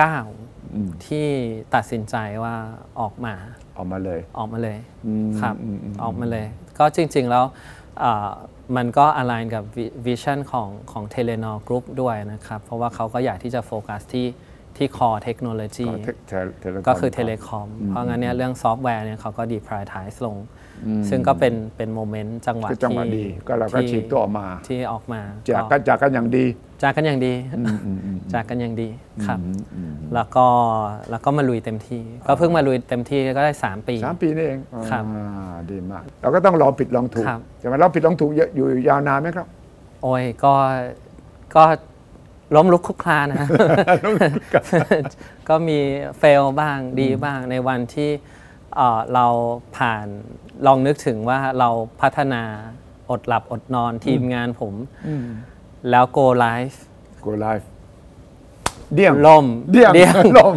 [0.07, 1.27] 2019 ที่
[1.75, 2.55] ตัดสินใจว่า
[2.99, 3.33] ออกมา
[3.77, 6.45] ออกมาเลย ออกมาเลยอืมครับอืมอืมออกมาเลย
[6.79, 7.78] ก็จริง ๆ แล้วอ่า
[8.75, 9.63] มันก็อ l i g n กับ
[10.05, 14.27] วิชั่นของของเทเลนอ Group ด้วยนะครับ เพราะว่าเขาก็อยากที่จะโฟกัสที่
[14.77, 20.37] ที่ core technology ก็ tech tele tele ก็คือ telecom เพราะงั้นเนี่ยเรื่องซอฟต์แวร์เนี่ยเขาก็ deprioritize ลง
[21.09, 25.21] ซึ่งก็เป็นเป็น moment จังหวะคือจังหวะที่ดี ก็เราก็ที่ฉีกตัวออกมาที่ออกมา
[25.55, 26.45] จากกันจากกันอย่างดี
[26.83, 27.33] จากกันอย่างดี
[28.33, 28.89] จากกันอย่างดี
[29.25, 29.39] ครับ
[30.13, 30.45] แล้วก็
[31.09, 34.59] แล้วก็มาลุยเต็มที่ ก็เพิ่งมาลุยเต็มที่ก็ได้ 3 ปีสามปีนี่เอง
[34.91, 39.47] ครับอ่าดีมาก เราก็ต้องลองผิดลองถูกครับจะมาลองผิดลองถูกเยอะอยู่ยาวนานไหมครับ
[40.03, 40.53] โอ้ยก็
[41.55, 41.63] ก็
[42.55, 43.47] ล้มลุกคลุกคลานนะ
[45.49, 45.79] ก็มี
[46.19, 48.37] เฟลบ้างดีบ้างในวันที่เอ่อ
[49.15, 49.25] เรา
[49.77, 50.05] ผ่าน
[50.65, 51.69] ลองนึกถึงว่าเรา
[52.01, 52.43] พัฒนา
[53.09, 54.73] อดหลับอดนอนทีมงานผม
[55.89, 56.77] แล้ว go live
[57.25, 57.65] Go live
[58.95, 60.55] เดี้ยงล่มเดี้ยงเดี้ยงล่ม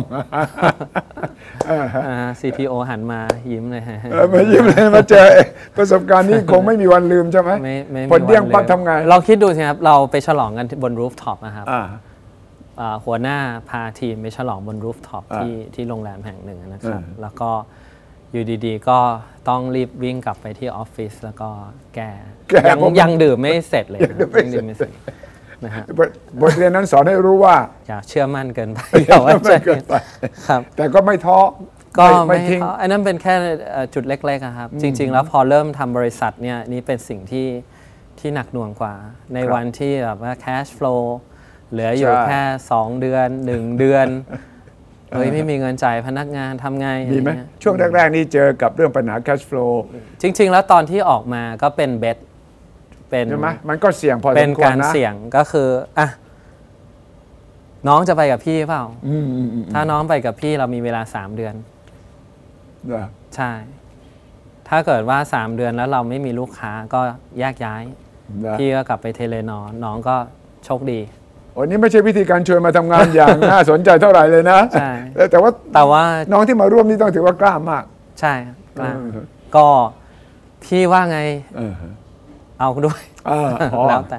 [2.08, 3.20] อ่า CTO หันมา
[3.50, 5.26] ยิ้มเลยฮะเออมายิ้มเลยมาเจอ
[5.76, 11.86] ประสบการณ์นี้คงไม่มีวันลืมใช่ไหมไม่ไม่มีพอเดี่ยงวันลปั๊บททำไงลองคิดดูสิครับ เราไปฉลองกันบน rooftop นะครับอ่า
[12.80, 17.50] อ่าหัวหน้าพาทีมไปฉลองบน rooftop อ่าที่ที่โรงแรมแห่งหนึ่งนะครับอืมแล้วก็
[18.32, 18.98] อยู่ดีๆ ก็
[19.48, 21.48] ต้องรีบวิ่งกลับไปที่ออฟฟิศแล้วก็
[21.94, 22.10] แก้
[22.48, 24.92] แก้ยังผมยังดื่มไม่เสร็จเลยยังดื่มไม่เสร็จยังดื่มไม่เสร็จ
[25.64, 26.08] นะฮะบท
[26.40, 27.56] บทเรียนนั้นสอนให้รู้ว่า
[27.88, 29.94] อย่าเชื่อมั่นเกินไปอย่าไว้ใจไม่เกินไป
[30.48, 31.38] ครับ แต่ก็ไม่ท้อ
[31.98, 33.34] ก็ไม่ไม่ทิ้งท้ออันนั้นเป็นแค่
[33.72, 37.48] เอ่อจุดเล็กๆอะครับ จริง ๆ แล้วพอเริ่มทำบริษัทเนี่ยนี่เป็นสิ่งที่
[38.18, 38.94] ที่หนักหน่วงกว่า
[39.34, 41.02] ในครับวันที่แบบว่า cash flow
[41.70, 42.42] เหลืออยู่ใช่ แค่
[42.72, 44.06] 2 เดือน 1 เดือน
[45.14, 49.72] เฮ้ยไม่มีเงินจ่ายพนักงานทำไงมีไหมอะไรเงี้ยช่วงแรกๆนี่เจอกับเรื่องปัญหา cash flow
[50.22, 52.18] จริง ๆ แล้วตอนที่ออกมาก็เป็น bet
[53.10, 56.08] เป็นใช่ไหมมันก็เสี่ยงพอสมควรนะเป็นการเสี่ยงก็คืออะ
[57.88, 61.54] น้องจะไปกับพี่เปล่าอืมอืมอืมถ้าน้องไปกับพี่เรามีเวลา3เดือน
[62.86, 63.52] เหรอใช่
[64.68, 67.00] ถ้าเกิดว่า3เดือนแล้วเราไม่มีลูกค้าก็
[67.38, 67.82] แยกย้าย
[68.40, 70.16] เหรอพี่ก็กลับไปเทเลนอร์น้องก็
[70.64, 71.00] โชคดี
[71.52, 77.84] โอ้นี่ไม่ใช่วิธีการชวนมาทำงานอย่าง น่าสนใจเท่าไหร่เลยนะใช่แต่แต่ว่าแต่ว่าน้องที่มาร่วมนี่ต้องถือว่ากล้ามาก
[78.20, 79.66] ใช่ครับกล้าเออก็
[80.64, 81.20] พี่ว่าไง
[81.56, 81.74] เออ
[82.58, 84.18] เอาด้วยอ่าอ๋อแล้วแต่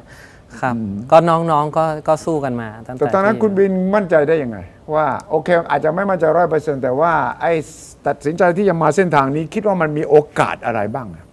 [0.62, 0.76] ครับ
[1.12, 4.58] ก็น้องๆก็ก็สู้กันมาตั้งแต่แต่ตอนนั้นที่คุณบินมั่นใจได้ยังไง
[4.96, 7.54] ว่าโอเค อาจจะไม่มั่นใจร้อยเปอร์เซ็นต์แต่ว่าไอ้
[8.08, 11.26] ตัดสินใจที่จะมาเส้นทางนี้คิดว่ามันมีโอกาสอะไรบ้างอะ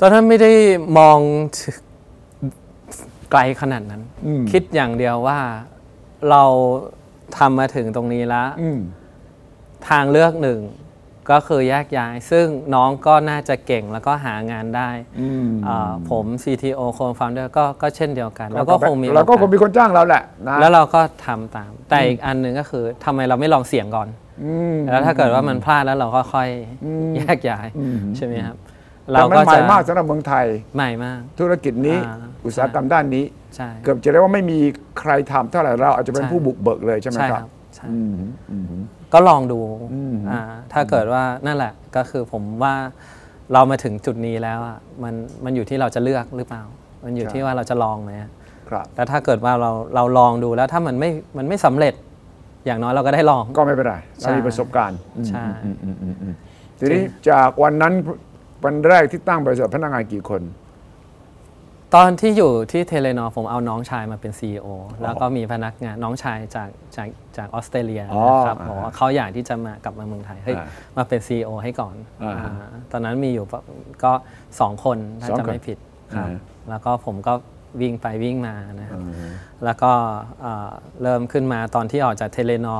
[0.00, 0.52] ตอนนั้นไม่ได้
[0.98, 1.18] มอง
[1.58, 1.78] ถึง
[3.30, 5.38] ไกลขนาดนั้นอืมคิดอย่างเดียวว่า
[6.30, 6.44] เรา
[7.38, 8.80] ทำมาถึงตรงนี้แล้วอืม
[9.88, 10.60] ทางเลือกหนึ่ง
[11.30, 24.08] ก็คือแยกย้าย ซึ่งน้องก็น่าจะเก่งแล้วก็หางานได้อืมอ่าผม CTO co-founder ก็ก็เช่นเดียวกัน แล้วก็คงมีเราก็คงโอกาสมีคนจ้างเราแหละนะแล้วเราก็ทำตาม แต่อีกอันหนึ่งก็คือทำไมเราไม่ลองเสี่ยงก่อน
[24.44, 26.48] อืมแล้วถ้าเกิดว่ามันพลาดแล้วเราก็ค่อย
[26.84, 28.56] อืมแยกย้ายอืมใช่ไหมครับ
[29.02, 31.98] แต่เรามันก็ใหม่จะมากสำหรับเมืองไทยใหม่มาก ธุรกิจนี้
[32.48, 33.24] อ่าอุตสาหกรรมด้านนี้
[33.56, 34.58] ใช่ เกือบจะเรียกว่าไม่มี
[35.00, 38.14] ใครทำเท่าไหร่เราอาจจะเป็นใช่ผู้บุกเบิกเลยใช่ไหมใช่คครัรับบใช่อืม
[38.50, 38.64] อืม
[39.12, 39.58] ก็ลองดู
[39.94, 40.40] อืม อ่า
[40.72, 42.74] ถ้าเกิดว่านั่นแหละก็คือผมว่า
[43.52, 46.62] เรามาถึงจุดนี้แล้วอะมันมันอยู่ที่เราจะเลือกหรือเปล่า
[47.04, 48.30] มันอยู่ที่ว่าเราจะลองไหมอะ
[48.68, 51.94] ครับแล้วถ้าเกิดว่าเราเราลองดูแล้วถ้ามันไม่มันไม่สำเร็จ
[52.66, 56.34] อย่างน้อยเราก็ได้ลอง ก็ไม่เป็นไรใช่เรามีประสบการณ์ใช่ อืมอืมอืมอืม
[56.78, 57.94] ทีนี้จากวันนั้น
[58.64, 60.42] วันแรกที่ตั้งบริษัทพนักงานกี่คน
[61.94, 64.66] ตอนที่อยู่ที่เทเลนอผมเอาน้องชายมาเป็น CEO
[65.02, 73.60] แล้วก็มีพนักงานน้องชายจากจากจากออสเตรเลียอ๋อนะครับอ่าบอกว่าเขาอยากที่จะมากลับมาเมืองไทยเฮ้ยอ่ามาเป็น CEO ให้ก่อนอ่าอ่าตอนนั้นมีอยู่ประ
[74.04, 74.12] ก็
[74.60, 75.78] สองคนถ้าสองจะคนไม่ผิด
[76.14, 77.32] ครับอ่าแล้วก็ผมก็
[77.80, 79.00] วิ่งไปวิ่งมานะครับ
[79.64, 79.90] แล้วก็
[80.40, 80.70] เอ่อ
[81.02, 82.76] เริ่มขึ้นมาตอนที่ออกจากเทเลนอ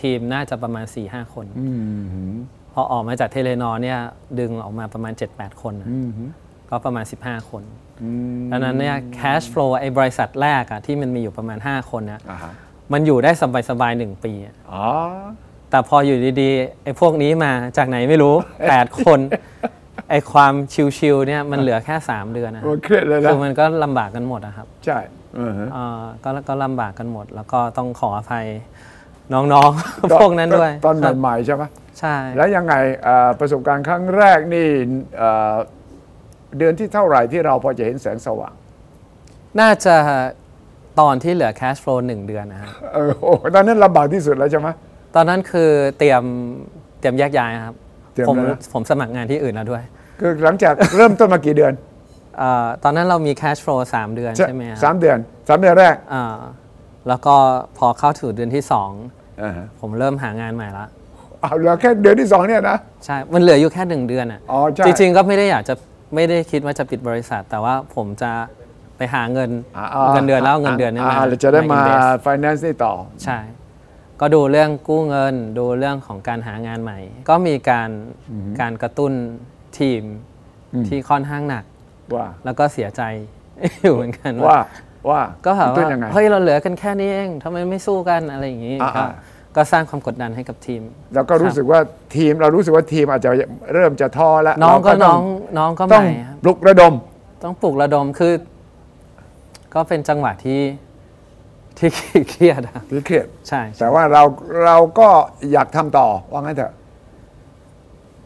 [0.00, 1.68] ทีมน่าจะประมาณ 4-5 คนอื
[2.32, 2.34] ม
[2.74, 3.98] พอออกมาจากเทเลนอเนี่ย
[4.40, 6.10] ดึงออกมาประมาณ 7-8 คนนะอืม
[6.70, 7.62] ก็ประมาณ 15 คน
[8.02, 12.52] อืมดังนั้นเนี่ย cash flow ไอ้บริษัทแรกอะที่มันมีอยู่ประมาณ 5 คนเนี่ยอ่าฮะ
[12.92, 13.30] มันอยู่ได้
[13.70, 14.84] สบายๆหนึ่งปีอะอ๋อ
[15.70, 18.34] แต่พออยู่ดีๆไอ้พวกนี้มาจากไหนไม่รู้
[18.68, 19.20] 8 คน
[20.10, 20.52] ไอ้ความ
[20.98, 24.98] ชิวๆเนี่ยมันเหลือแค่ 3 เดือนนะโอ้เครียดเลยนะคือมันก็ลำบากกันหมดอะครับ ใช่
[25.38, 28.46] อือฮะเอ่อก็ก็ลำบากกันหมด แล้วก็ต้องขออภัย
[29.32, 31.62] น้องๆ พวกนั้นด้วย ตอนครับใหม่ๆใช่ไหม
[32.00, 32.74] ใช่ แล้วยังไง
[33.04, 34.68] เอ่อประสบการณ์ครั้งแรกนี่
[36.46, 38.52] เอ่อเดือนที่เท่าไหร่ที่เราพอจะเห็นแสงสว่าง
[39.60, 39.94] น่าจะ
[41.00, 44.68] ตอนที่เหลือ cash flow หนึ่งเดือนนะฮะเออโอ้ตอนนั้นลำบากที่สุดแล้วใช่ไหม
[45.14, 46.22] ตอนนั้นคือเตรียม
[47.00, 47.74] เตรียมแยกย้ายครับ
[48.12, 49.82] เตรียมผมแล้วนะ ผมสมัครงานที่อื่นแล้วด้วย
[50.20, 51.72] คือหลังจากเริ่มต้นมากี่เดือน
[52.38, 56.36] เอ่อตอนนั้นเรามี cash flow 3เดือนใช่ไหมครับสามเดือนสามเดือนแรกอ่า
[57.08, 57.34] แล้วก็
[57.78, 58.62] พอเข้าถึงเดือนที่
[59.42, 60.86] อ่าฮะ2ผมเริ่มหางานใหม่ละ
[61.40, 65.74] เอาเหลือแค่เดือนที่สองเนี่ยนะ ใช่ มันเหลืออยู่แค่หนึ่งเดือนอะ อ๋อใช่ จริงๆ ก็ไม่ได้อยากจะ
[66.14, 68.32] ไม่ได้คิดว่าจะปิดบริษัท แต่ว่าผมจะ
[68.96, 73.38] ไปหาเงินอ่าเงินเดือนแล้วเอาเงินเดือนเนี้อ่าเราจะได้มา invest finance นี่ต่อ ใช่
[74.20, 77.90] ก็ดูเรื่องกู้เงิน ดูเรื่องของการหางานใหม่ ก็มีการ
[78.60, 79.12] การกระตุ้น
[79.78, 80.02] ทีม
[80.88, 81.64] ที่ค่อนข้างหนัก
[82.14, 83.02] ว่าแล้วก็เสียใจ
[83.82, 84.60] อยู่เหมือนกันว่า
[85.10, 89.14] ว่าก็ถามต้นว่ายังไงเฮ้ยเราเหลือกันแค่นี้เองทำไมไม่สู้กันอะไรอย่างนี้อ่าครับอ่า
[89.56, 90.82] ก็สร้างความกดดันให้กับทีม
[91.14, 91.80] แล้วก็รู้สึกว่า
[92.16, 93.30] ทีมเรารู้สึกว่าทีมอาจจะ
[93.74, 95.22] เริ่มจะท้อแล้วน้องก็เราน้ต้อง
[95.58, 96.94] น้องก็ต้องใหม่ครับปลุกระดม
[97.42, 98.32] ต้องปลุกระดมคือ
[99.74, 100.62] ก็เป็นจังหวะที่
[101.78, 101.90] ที่
[102.30, 104.22] เครียดอะที่เครียดใช่ใช่ แต่ว่าเรา
[104.64, 105.08] เราก็
[105.52, 106.72] อยากทำต่อว่างั้นเถอะ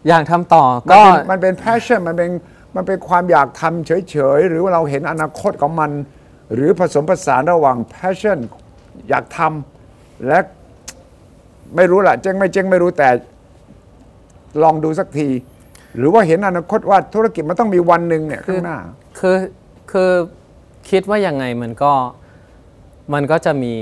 [0.09, 2.31] อยากทำต่อก็ก็มันเป็น passion มันเป็น
[2.77, 5.91] มันเป็นความอยากทำเฉยๆ หรือว่าเราเห็นอนาคตของมัน
[6.55, 8.39] หรือผสมผสานระหว่าง passion
[9.09, 10.39] อยากทำและ
[11.77, 13.09] ไม่รู้ล่ะเจ๊งไม่เจ๊งไม่รู้แต่
[14.63, 15.29] ลองดูสักที
[15.97, 18.79] หรือว่าเห็นอนาคตว่าธุรกิจมันต้องมีวันหนึ่งเนี่ยข้างหน้า
[19.19, 19.37] คือ
[19.91, 20.11] คือ
[20.91, 21.93] คิดว่ายังไงมันก็
[23.15, 23.75] มันก็จะมี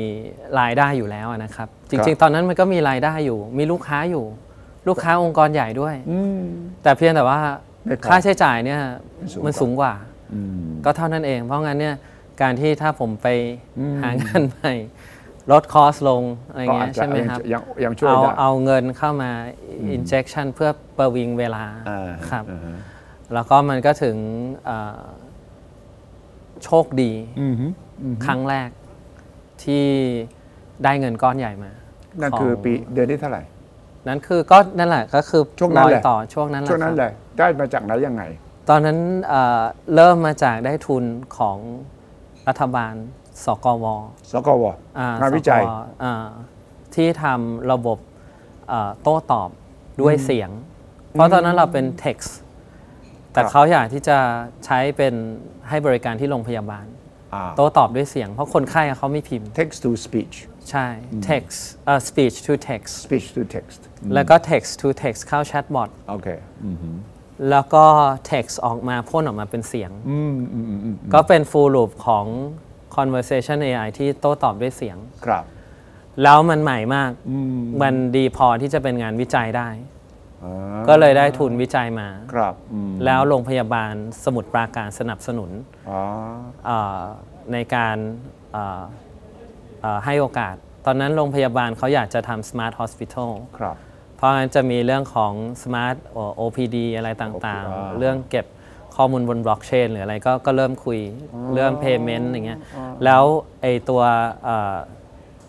[0.60, 4.24] รายได้อยู่แล้วอะนะครับจครัริงบๆตอนนั้นมันก็มีรายได้อยู่ มีลูกค้าอยู่
[4.88, 6.40] ลูกค้าองค์กรใหญ่ด้วยอืม
[6.82, 7.40] แต่เพียงแต่ว่า
[7.84, 8.80] ไม่พอค่าใช้จ่ายเนี่ย
[9.32, 9.92] สูงมันกว่าสูงกว่า
[10.32, 11.94] อืมก็เท่านั้นเอง เพราะงั้นเนี่ย
[12.42, 13.26] การที่ถ้าผมไป
[13.78, 14.74] อืมหางานใหม่
[15.52, 19.30] ลดคอสลงอะไรก็เงี้อาจยจะใช่ไหมครับยังยังช่วยเอาได้เอาเงินเข้ามา
[19.96, 22.76] injection เพื่อประวิงเวลาอ่าครับอ่า
[23.34, 24.16] แล้วก็มันก็ถึง
[24.64, 25.02] เอ่อ
[26.64, 27.66] โชคดีอืมฮึ
[28.24, 28.70] ครั้งแรก
[29.62, 29.84] ที่
[30.84, 31.70] ได้เงินก้อนใหญ่มา
[32.20, 33.42] นั่นของคือปีเดือนที่เท่าไหร่
[34.08, 38.22] นั่นคือก็นั่นแหละก็คือช่วงนั้นรอยแหละต่อช่วงนั้นแหละช่วงนั้นครับเลยได้มาจากไหนยังไง
[38.68, 39.62] ตอนนั้นเอ่อ
[39.94, 41.04] เริ่มมาจากได้ทุน
[41.36, 41.58] ของ
[42.48, 42.94] รัฐบาล
[43.44, 43.84] สกว
[44.32, 44.64] สกว
[44.98, 45.72] อ่งานวิจัยสกว
[46.02, 46.26] อ่า
[46.94, 47.98] ที่ทำระบบ
[48.68, 49.48] เอ่อโต้ตอบ
[50.00, 50.50] ด้วยเสียง
[51.12, 52.30] เพราะตอนนั้นเราเป็น text
[53.32, 54.18] แต่ครับเขาอยากที่จะ
[54.64, 55.14] ใช้เป็น
[55.68, 56.86] ให้บริการที่โรงพยาบาล
[57.34, 60.36] อ่าโต้ตอบด้วยเสียง เพราะคนไข้อะเขาไม่พิมพ์ text to speech
[60.70, 60.86] ใช่
[61.30, 63.80] text เอ่อ speech to text speech to text
[64.14, 66.28] แล้วก็ text to text เข้าแชทบอทโอเค
[67.50, 67.84] แล้วก็
[68.32, 72.26] text ออกมาพ่นออกมาเป็นเสียงอืมอืมอืมอืมก็เป็น full loop ของ
[72.98, 75.44] conversation AI ที่โต้ตอบด้วยเสียง ครับ
[76.22, 79.68] แล้วมันใหม่มาก อืมมันดีพอที่จะเป็นงานวิจัยได้
[80.44, 80.54] อ่า
[80.88, 83.92] ก็เลยได้ทุนวิจัยมา ครับอืมแล้วโรงพยาบาล
[84.24, 85.50] สมุทรปราการสนับสนุน
[85.88, 86.00] อ๋อ
[86.66, 87.02] เอ่อ
[87.52, 87.96] ในการ
[88.52, 88.82] เอ่อ
[89.80, 90.54] เอ่อให้โอกาส
[90.86, 93.76] ตอนนั้นโรงพยาบาลเขาอยากจะทำ smart hospital ครับ
[94.16, 95.32] เพราะงั้นจะมีเรื่องของ
[95.62, 98.46] smart เอ่อ OPD อะไรต่างอ่า ๆ เรื่องเก็บ
[98.98, 100.98] ข้อมูลบนบล็อกเชนหรืออะไรก็ก็เริ่มคุย
[101.54, 102.60] เรื่อง payment อย่างเงี้ย
[103.04, 103.22] แล้ว
[103.62, 104.02] ไอตัว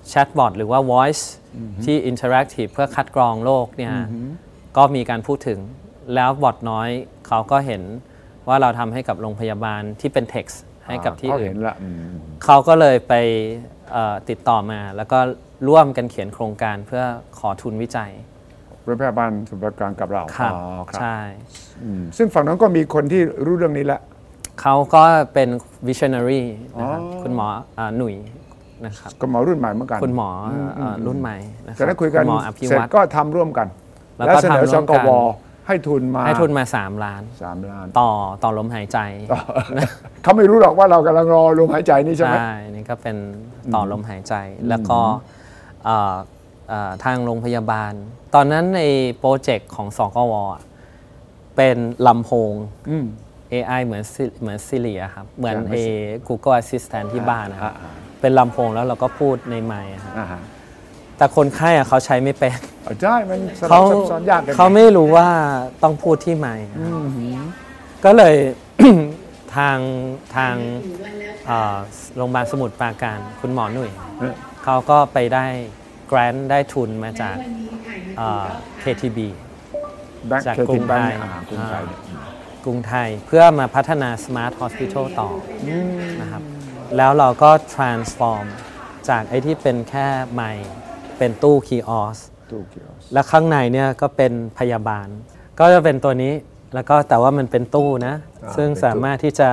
[0.10, 1.24] แชทบอทหรือว่า voice
[1.84, 3.94] ที่ interactive เพื่อคัดกรองโลกเนี่ย
[4.78, 5.60] ก็มีการพูดถึง
[6.16, 6.90] แล้วบอทน้อย
[7.28, 7.82] เขาก็เห็น
[8.48, 12.12] ว่าเราทำให้กับโรงพยาบาลที่เป็น text ให้กับที่เขาอื่เห็นนละอืม
[12.46, 13.14] เขาก็เลยไป
[13.92, 15.20] เอ่อติดต่อมา แล้วก็
[15.68, 17.04] ร่วมกันเขียนโครงการเพื่อ
[17.40, 18.12] ขอทุนวิจัย
[18.84, 21.18] โรงพยาบาลสมุทรปราการกับเราครับอ๋อครับใช่
[21.84, 24.00] อืมซึ่งฝั่งนั้นก็มีคนที่รู้เรื่องนี้ละ
[24.62, 25.02] เขาก็
[25.34, 25.50] เป็น
[25.88, 26.42] visionary
[26.80, 27.48] นะครับอ๋อ คุณหมอ
[27.80, 28.16] อ่าหนุ่ย
[28.86, 30.30] นะครับ ก็หมอรุ่นใหม่เหมือนกัน คุณหมอ
[30.78, 31.38] เอ่อรุ่นใหม่
[31.68, 33.68] นะคจากรับนั้นคุยกันณหมออภิเสร็จวัตร ก็ทำร่วมกัน
[34.18, 35.12] แล้วแล้วก็เสนอทำร่สวมกกัน ว
[35.68, 38.12] ให้ทุนมาให้ทุนมา 3 ล้าน สามล้านต่อ
[38.44, 39.00] ต่อลมหายใจ
[40.24, 43.16] เขาไม่รู้หรอกว่าเรากำลังรอลมหายใจนี่ใช่ไหม ใช่นี่ก็เป็น
[43.74, 44.36] ต่อลมหายใจ
[44.70, 45.00] แล้วก็
[45.86, 46.16] เอ่อเอ่อ
[47.04, 47.94] ทางโรงพยาบาล
[48.36, 48.82] ตอนนั้นใน
[49.18, 50.62] โปรเจกต์ของสกวอะ
[51.56, 51.78] เป็น
[52.08, 52.54] ลำโพง
[52.90, 53.06] อืม
[53.54, 55.78] AI เหมือนซิเหมือนซิริอะครับ เหมือนใช่ไหมเอ
[56.28, 60.42] Google Assistant ที่บ้านนะครับอ่าเป็นลำโพงแล้วเราก็พูดในไมค์อะครับอ่าฮะ
[61.18, 62.54] แต่คนไข้อะเขาใช้ไม่เป็น
[62.84, 65.28] เอาใช่มันสลัเขาบซับซ้อนยากกันเขาไม่รู้ว่า
[65.84, 66.78] ต้องพูดที่ไมค์อะ
[68.06, 68.36] ก็เลย
[69.56, 69.78] ทาง
[70.36, 70.56] ทาง
[71.46, 71.78] เอ่อ
[72.16, 75.46] โรงพยาบาลสมุทรปราการคุณหมอหนุ่ยเออเขาก็ไปได้
[75.79, 77.38] แกรนด์ได้ทุนมาจาก
[78.18, 78.48] เอ่อ
[78.84, 79.20] KTB
[80.28, 82.00] แบงค์จากเคกรุทิงแบงไทค์ยอ่ากรุงไทยเนี่ย
[82.66, 85.30] กรุงไทยเพื่อมาพัฒนา Smart Hospital ต่อ
[85.68, 85.72] อ
[86.22, 86.44] นะครับ
[86.98, 88.46] แล้วเราก็ transform
[89.10, 90.70] จากไอ้ที่เป็นแค่ไมค์
[91.18, 92.18] เป็นตู้คีออส
[92.52, 95.08] ตู้เกี่ยวแล้วข้างในเนี่ยก็เป็นพยาบาล
[95.60, 96.34] ก็จะเป็นตัวนี้
[96.74, 98.16] แล้วก็แต่ว่ามันเป็นตู้นะ
[98.56, 99.50] ซึ่งสามารถที่จะ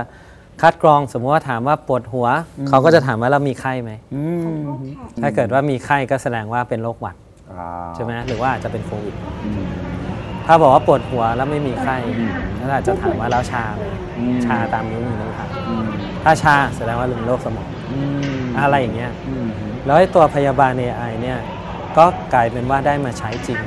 [0.63, 2.27] คัดกรองสมมติว่าถามว่าปวดหัว
[2.69, 4.23] เขาก็จะถามว่าเรามีไข้ไหมอื
[4.63, 4.67] ม
[5.23, 7.17] ถ้าเกิดว่ามีไข้ก็แสดงว่าเป็นโรคหวัด
[7.53, 9.15] อ่าใช่ไหมหรือว่าอาจจะเป็นโควิด
[10.47, 11.97] ถ้าบอกว่าปวดหัวแล้วไม่มีไข้
[12.61, 13.83] ก็อาจจะถามว่าแล้วชาไหม
[14.47, 15.47] ชาตามนิ้วมือนิ้วเท้า
[16.25, 18.01] ถ้าชาแสดงว่าเป็นโรคสมองอื
[18.45, 19.49] มอะไรอย่างเงี้ยอืม
[19.87, 21.39] แล้วไอ้ตัวพยาบาล AI เนี่ย
[21.97, 23.61] ก็กลายเป็นว่าได้มาใช้จริง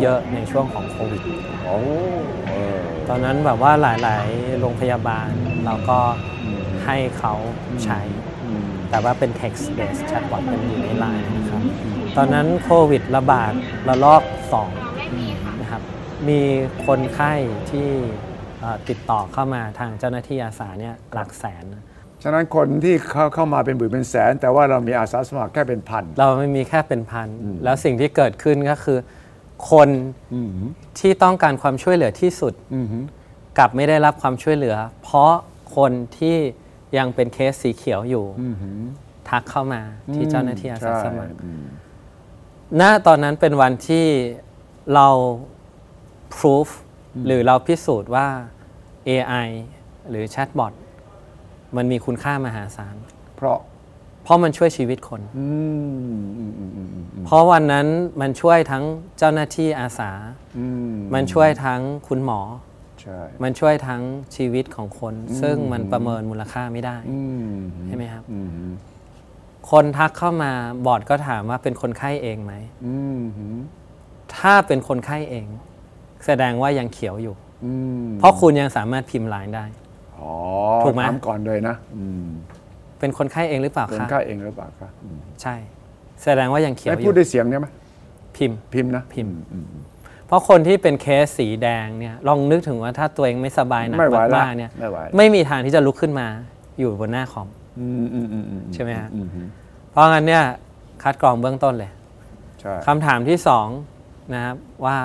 [0.00, 1.22] เยอะๆ ในช่วงของโควิด
[1.62, 1.76] โอ้
[2.48, 5.28] เออ ตอนนั้นแบบว่าหลาย ๆ โรงพยาบาล
[5.64, 5.98] เราก็
[6.84, 7.34] ให้เขา
[7.84, 8.00] ใช้
[8.44, 11.62] อืมแต่ว่าเป็น text based chatbot เป็นอยู่ในไลน์นะครับ
[12.16, 13.52] ตอนนั้นโควิดระบาด
[13.88, 14.22] ระลอก
[14.90, 15.82] 2นะครับ
[16.28, 16.40] มี
[16.86, 17.32] คนไข้
[17.70, 17.88] ที่
[18.60, 21.84] เอ่อติดต่อเข้ามาทางเจ้าหน้าที่อาสาเนี่ยหลักแสนนะ
[22.22, 27.28] ฉะนั้นคนที่เข้าเข้ามาเป็นหมื่นเป็นแสน แต่ว่าเรามีอาสาสมัครแค่เป็นพัน เราไม่มีแค่เป็นพัน
[27.64, 28.98] แล้วสิ่งที่เกิดขึ้นก็คือ
[29.70, 29.88] คน
[30.98, 32.52] ที่ต้องการความช่วยเหลือที่สุด
[33.58, 35.32] กลับไม่ได้รับความช่วยเหลือ เพราะ
[35.76, 36.36] คนที่
[36.98, 38.26] ยังเป็นเคสสีเขียวอยู่
[39.28, 39.82] ทักเข้ามา
[40.14, 41.64] ที่เจ้าหน้าที่อาสาสมัครอืม
[42.80, 44.06] ณตอนนั้นเป็นวันที่
[44.94, 45.08] เรา
[46.36, 46.68] proof
[47.26, 48.28] หรือเราพิสูจน์ว่า
[49.08, 49.48] AI
[50.10, 50.72] หรือแชทบอท
[51.76, 52.96] มันมีคุณค่ามหาศาล
[53.36, 53.58] เพราะ
[54.26, 55.48] เพราะมันช่วยชีวิตคนอื
[56.16, 57.86] มอืมอืมอืมอืมเพราะวันนั้น
[58.20, 58.84] มันช่วยทั้ง
[59.18, 60.10] เจ้าหน้าที่อาสา
[60.58, 62.40] อืมมันช่วยทั้งคุณหมอ
[63.00, 64.02] ใช่มันช่วยทั้ง
[64.36, 67.54] ชีวิตของคน ซึ่งมันประเมินมูลค่าไม่ได้อืม
[67.86, 68.68] ใช่ไหมครับอืม
[69.70, 70.52] คนทักเข้ามา
[70.86, 72.54] บอร์ดก็ถามว่าเป็นคนไข้เองไหม
[72.86, 73.58] อืมอืม
[74.36, 75.46] ถ้าเป็นคนไข้เอง
[76.26, 77.34] แสดงว่ายังเขียวอยู่
[77.64, 79.64] อืมเพราะคุณยังสามารถพิมพ์ไลน์ได้
[80.18, 80.32] อ๋อ
[80.84, 82.26] ถูกไหมถามก่อนเลยนะอืม
[82.98, 85.54] เป็นคนไข้เองหรือเปล่าเป็นคะค่าเองหรือเปล่าครับอืมใช่
[86.24, 87.66] แสดงว่ายังเขียวไม่อพูดยู่ด้วยเสียงได้ไหม
[88.36, 89.66] พิมพ์ พิมพ์นะพิมพ์ อืม
[90.26, 96.26] เพราะคนที่เป็นเคสสีแดงเนี่ยลองนึกถึงว่าถ้าตัวเองไม่สบายหนักไม่ไหวละมากๆเนี่ยไม่ไหวไม่มีทางที่จะลุกขึ้นมา
[96.78, 99.40] อยู่บนหน้าคอมออืมอืมอืมอืใช่ไหมฮะ อือื
[99.90, 100.44] เพราะงั้นเนี่ย
[101.02, 101.90] คัดกรองเบื้องต้นเลย
[102.60, 103.68] ใช่คำถามที่สอง
[104.34, 104.96] นะครับว่า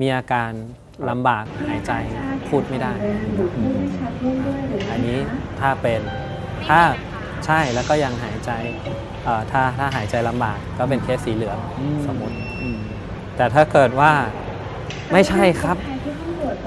[0.00, 0.50] มีอาการ
[1.10, 1.92] ลำบากหายใจ
[2.48, 2.92] พูดไม่ได้
[4.90, 5.18] อันนี้
[5.60, 6.00] ถ้าเป็น
[6.68, 6.80] ถ้า
[7.46, 8.50] ใช่แล้วก็ยังหายใจ
[9.24, 11.58] เอ่อถ้าถ้าหายใจลำบากก็เป็นเคสสีเหลือง
[12.06, 12.78] สมมติอืม
[13.36, 14.12] แต่ถ้าเกิดว่า
[15.12, 15.76] ไม่ใช่ครับ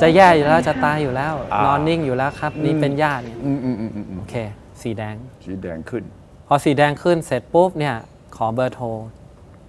[0.02, 1.34] จะแย่อยู่แล้วจะตายอยู่แล้ว
[1.66, 4.36] นอนนิ่งอยู่แล้วครับ นี่เป็นญาติเนี่ยอืมอืมอืมอืมอืมโอเค
[4.82, 6.04] สีแดง สีแดงขึ้น
[6.48, 7.96] พอสีแดงขึ้นเสร็จปุ๊บเนี่ย
[8.38, 8.88] ขอเบอร์โทร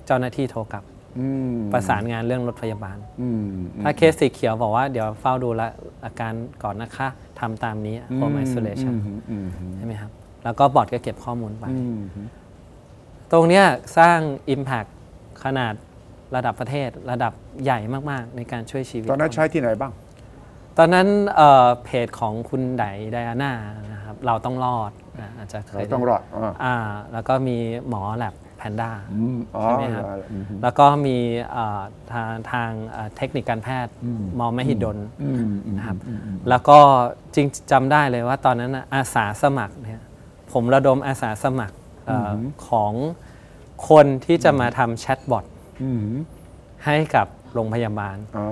[0.06, 0.84] เจ้าหน้าที่โทรกลับ
[1.18, 3.44] อืมประสานงานเรื่องรถพยาบาลอืม
[3.82, 5.62] ถ้าเคสสีเขียวบอกว่าเดี๋ยวเฝ้าดูแล
[6.04, 7.08] อาการก่อนนะคะ
[7.40, 10.10] ทำตามนี้ home isolation อืมอืมอืมใช่ไหมครับ
[10.44, 11.98] แล้วก็บอร์ดก็เก็บข้อมูลไปอืม
[13.32, 13.64] ตรงเนี้ย
[13.98, 14.18] สร้าง
[14.54, 14.90] Impact
[15.44, 15.74] ขนาด
[16.36, 17.32] ระดับประเทศระดับ
[17.64, 17.78] ใหญ่
[18.10, 19.92] มาก ๆ ในการช่วยชีวิต ตอนนั้นคใช้ที่ไหนบ้าง
[20.78, 23.52] ตอนนั้นเอ่อเพจของคุณไดไดอาน่า
[23.92, 26.76] นะครับเราต้องรอดนะอาจจะเคเรายต้องรอดอ่าอ่า
[27.12, 27.56] แล้วก็มี
[27.88, 31.16] หมอแลบแพนด้าอืมอ๋อใช่ไหมครับอืมแล้วก็มี
[31.52, 33.92] เอ่อทางทางเอ่อเทคนิคการแพทย์
[34.38, 35.96] มอมหิดลอืมอืมนะครับ
[36.48, 36.78] แล้วก็
[37.34, 40.00] จริงจำได้เลยว่าตอนนั้นน่ะอาสาสมัครเนี่ย
[40.54, 42.32] ผมระดมอาสาสมัครเอออ
[42.68, 42.92] ของ
[43.88, 45.44] คนที่จะมาทำแชทบอท
[45.82, 46.06] อืม
[46.84, 48.46] ให้กับโรงพยาบาลอ๋อ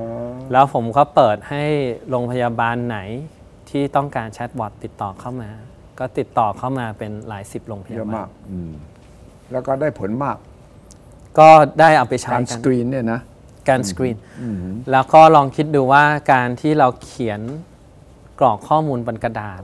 [0.52, 1.64] แล้วผมก็เปิดให้
[2.10, 2.98] โรงพยาบาลไหน
[3.70, 5.50] ที่ต้องการแชทบอทติดต่อเข้ามา
[5.98, 8.72] ก็ติดต่อเข้ามาเป็นหลายสิบโรงพเยยาอะบาลมากอืม
[9.52, 10.36] แล้วก็ได้ผลมาก
[11.38, 11.48] ก็
[11.80, 13.20] ได้เอาไปใช้การกัสนกรีนเนี่ยนะ
[13.68, 14.16] การสกรีน
[14.92, 17.40] แล้วก็ลองคิดดูว่าการที่เราเขียน
[18.40, 19.62] กรอกข้อมูลบนกระดาษ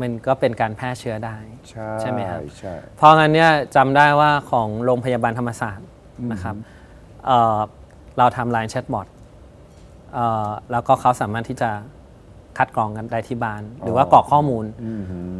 [0.00, 1.36] มันก็เป็นการแพร่เชื้อได้
[1.70, 5.86] ใช่ใช่ไหมครับใช่เพราะงั้นเนี่ยจำได้ว่าของโรงพยาบาลธรรมศาสตร์
[6.32, 6.56] นะครับ
[7.26, 7.58] เอ่อ
[8.18, 9.06] เราทำไลน์แชทบอท
[10.70, 11.70] แล้วก็เขาสามารถที่จะ
[12.58, 14.64] คัดกรองกันได้ที่บ้าน หรือว่ากรอกข้อมูล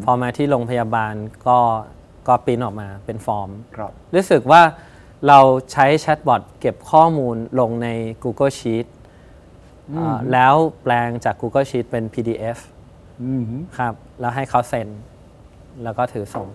[0.05, 1.15] พอมาที่โรงพยาบาล
[1.47, 1.59] ก็
[2.29, 4.63] ก็ปริ้นออกมาเป็นฟอร์มครับรู้สึกว่า
[5.29, 5.39] เรา
[5.73, 7.89] ใช้แชทบอทเก็บข้อมูลลงใน
[8.25, 8.87] Google Sheet
[9.95, 12.59] เอ่อแล้วแปลงจาก Google Sheet เป็น PDF
[13.23, 13.45] อืม
[13.79, 14.89] ครับ แล้วให้เขาเซ็น
[15.83, 16.49] แล้วก็ถือส่ง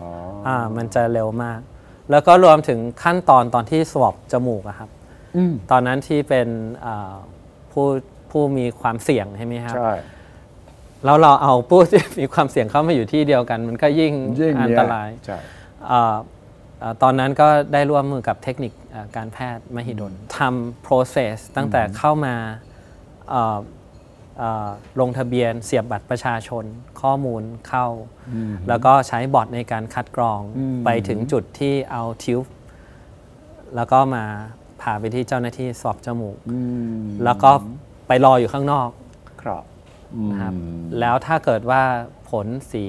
[0.00, 0.08] อ๋อ
[0.46, 1.60] อ่ามันจะเร็วมาก
[2.10, 4.90] แล้วก็รวมถึงขั้นตอนตอนที่สวอปจมูกอะครับ
[5.36, 6.48] อืมตอนนั้นที่เป็น
[6.84, 7.14] อ่า
[7.72, 7.86] ผู้
[8.30, 9.92] ผู้มีความเสี่ยงใช่ไหมครับ ใช่
[11.04, 15.38] แล้วเราเอาผู้ที่มีความเสี่ยงเข้ามาอยู่ที่เดียวกัน มันก็ยิ่งยิ่งอันเนี่ตรายใช่
[15.90, 16.16] อ่า
[16.82, 22.34] อ่าตอนนั้นก็ได้ร่วมมือกับเทคนิคอ่าการแพทย์มหิดลทำ process ตั้งแต่เข้ามา
[23.32, 23.58] อ่าอ่า
[25.00, 26.64] ลงทะเบียนเสียบบัตรประชาชน
[27.00, 27.86] ข้อมูลเข้า
[28.68, 30.40] แล้วก็ใช้บอทในการคัดกรอง
[30.84, 32.52] ไปถึงจุดที่เอาทิวบ์
[33.76, 34.24] แล้วก็มา
[34.80, 36.58] ผ่าไปที่เจ้าหน้าที่สอบจมูกอื
[37.00, 37.50] มแล้วก็
[38.06, 38.88] ไปรออยู่ข้างนอก
[39.42, 39.64] ครับ
[40.30, 41.82] นะครับอืมแล้วถ้าเกิดว่า
[42.30, 42.84] ผลสี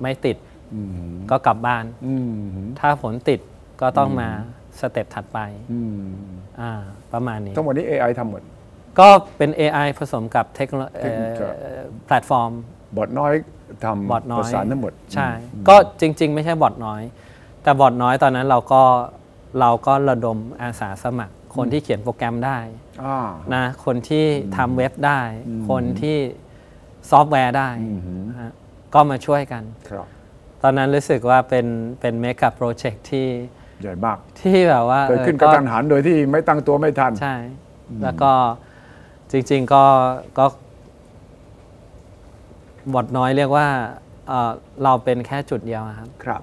[0.00, 0.36] ไม่ติด
[0.74, 0.90] อืม
[1.30, 2.32] ก็กลับบ้านอืม
[2.80, 3.40] ถ้าผลติด
[3.80, 4.28] ก็ต้องมา
[4.80, 5.38] สเต็ปถัดไป
[5.72, 6.00] อืม
[6.60, 6.72] อ่า
[7.12, 8.42] ประมาณนี้ทั้งหมดนี้ AI ทำหมด
[8.98, 12.50] ก็เป็น AI ผสมกับเทคโนโลเทคนิคครับเอ่อแพลตฟอร์ม
[12.96, 13.32] บอทน้อย
[13.84, 15.28] ทบอทำน้ปอยระสานทั้งหมด ใช่
[15.68, 17.02] ก็จริง ๆ ไม่ใช่บอทน้อย
[17.62, 18.82] แต่บอทน้อยตอนนั้นเราก็
[19.60, 22.58] เราก็ระดมอาสาสมัคร คนที่เขียนโปรแกรมได้
[23.04, 23.18] อ่า
[23.54, 24.24] นะคนที่
[24.56, 25.20] ทำเว็บได้
[25.70, 26.18] คนที่
[27.10, 27.68] ซอฟต์แวร์ได้
[28.28, 28.52] นะฮะ
[28.94, 30.06] ก็มาช่วยกัน ครับ
[30.62, 31.66] ตอนนั้นรู้สึกว่าเป็น
[32.00, 33.26] เป็นเมกะโปรเจกต์ที่
[33.82, 37.36] ใหญ่มากที่แบบว่าเกิดขึ้นเอระทันหันโดยที่ไม่ตั้งตัวไม่ทัน ใช่
[38.02, 38.32] แล้วก็
[39.32, 39.84] จริง ๆ ก็
[40.38, 40.46] ก็
[42.94, 43.66] บทน้อยเรียกว่า
[44.28, 44.50] เอ่อ
[44.84, 46.42] เราเป็นแค่จุดเดียวอะครับ ครับ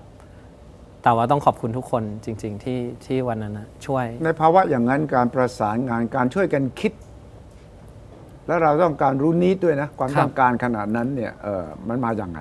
[1.04, 6.94] แต่ว่าต้องขอบคุณทุกคนจริง ๆ ที่ที่วันนั้นนะช่วย ในภาวะอย่างนั้นการประสานงานการช่วยกันคิด
[8.48, 12.40] แล้วเราต้องการรู้นิดด้วยนะ ความครับ ต้องการขนาดนั้นเนี่ยเออมันมาอย่างไง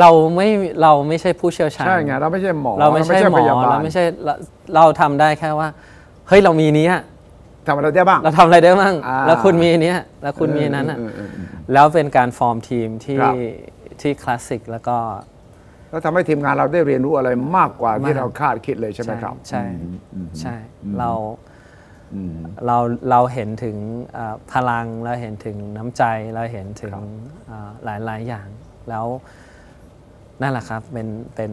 [0.00, 0.48] เราไม่
[0.82, 4.34] เราไม่ใช่ผู้เชี่ยวชาญ ใช่ไงเราไม่ใช่หมอเราไม่ใช่หมพอยาบาเราลไม่ใช่เรา
[4.74, 5.68] เราทำได้แค่ว่า
[6.28, 6.94] เฮ้ย เรามีเนี้ย
[7.66, 13.34] ทำอะไรได้บ้าง เราทำอะไรได้บ้าง อ่าแล้วคุณมีเนี้ยแล้วคุณมีนั้นอะเออเออเออเออแล้วเป็นการฟอร์มทีมที่ครับ
[14.00, 14.96] ที่คลาสสิกแล้วก็
[15.90, 20.54] แล้วทำให้ทีมงานเราได้เรียนรู้อะไรมากกว่าที่มากเราคาดคิดเลยใช่ไหมครับ ใช่อืมอืมใช่
[20.98, 21.10] เรา
[22.14, 22.36] อืม
[22.66, 22.76] เรา
[23.10, 23.76] เราเห็นถึง
[24.14, 26.02] เอ่อพลังเราเห็นถึงน้ำใจ
[26.34, 27.06] เราเห็นถึงครับ
[27.46, 28.46] เอ่อหลายหลายๆอย่าง
[28.88, 29.06] แล้ว
[30.40, 31.52] นั่นแหละครับเป็นเป็น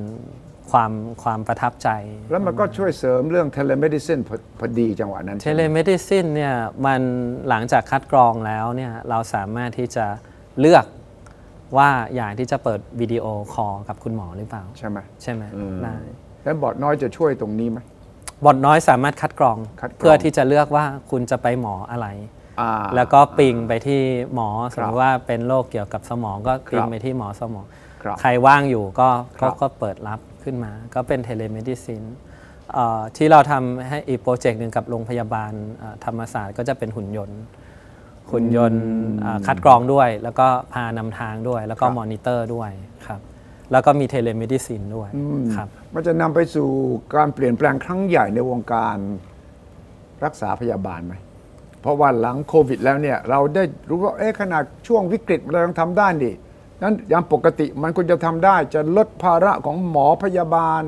[0.71, 0.91] ความ
[1.23, 1.89] ความประทับใจ
[2.31, 6.55] แล้วมันก็ช่วยเสริมเรื่อง telemedicine พอพอดีจังหวะนั้น telemedicine เนี่ย
[6.85, 7.01] มัน
[7.49, 10.05] หลังจากคัดกรองแล้วเนี่ยเราสามารถที่จะ
[10.59, 10.85] เลือก
[11.77, 15.95] ว่าอยากที่จะเปิดวิดีโอคอลกับคุณหมอหรือเปล่า ใช่ไหมใช่ไหมเออได้
[16.43, 17.79] แล้วบอร์ดน้อยจะช่วยตรงนี้ไหม
[18.45, 22.07] บอทน้อยสามารถคัดกรองคัดกรอง เพื่อที่จะเลือกว่าคุณจะไปหมออะไร
[22.61, 24.01] อ่าแล้วก็ ping ไปที่
[24.33, 27.65] หมอสมมครับติว่าเป็นโรคเกี่ยวกับสมองก็ ping ครับไปที่หมอสมอง
[28.03, 32.03] ครับใครว่างอยู่ก็ครับก็ก็เปิดรับ ขึ้นมา ก็เป็น telemedicine
[33.17, 37.41] ที่เราทำให้อีก project หนึ่งกับโรงพยาบาลเอ่อธรรมศาสตร์ก็จะเป็นหุ่นยนต์
[38.31, 38.83] หุ่นยนต์
[39.23, 42.71] อ่าคัดกรองด้วย แล้วก็พานำทางด้วย แล้วก็ครับมอนิเตอร์ด้วย
[43.07, 43.19] ครับ
[43.71, 45.09] แล้วก็มี telemedicine ด้วย
[45.55, 46.69] ครับมันจะนำไปสู่
[47.15, 48.97] การเปลี่ยนแปลงครั้งใหญ่ในวงการ
[50.23, 51.13] รักษาพยาบาลไหม
[51.81, 56.31] เพราะว่าหลังโควิดแล้วเนี่ยเราได้รู้ว่าเอ๊ะขนาดช่วงวิกฤตเรายังทำได้ดิ
[56.83, 60.81] นั้นยามปกติมันควรจะทำได้ จะลดภาระของหมอพยาบาล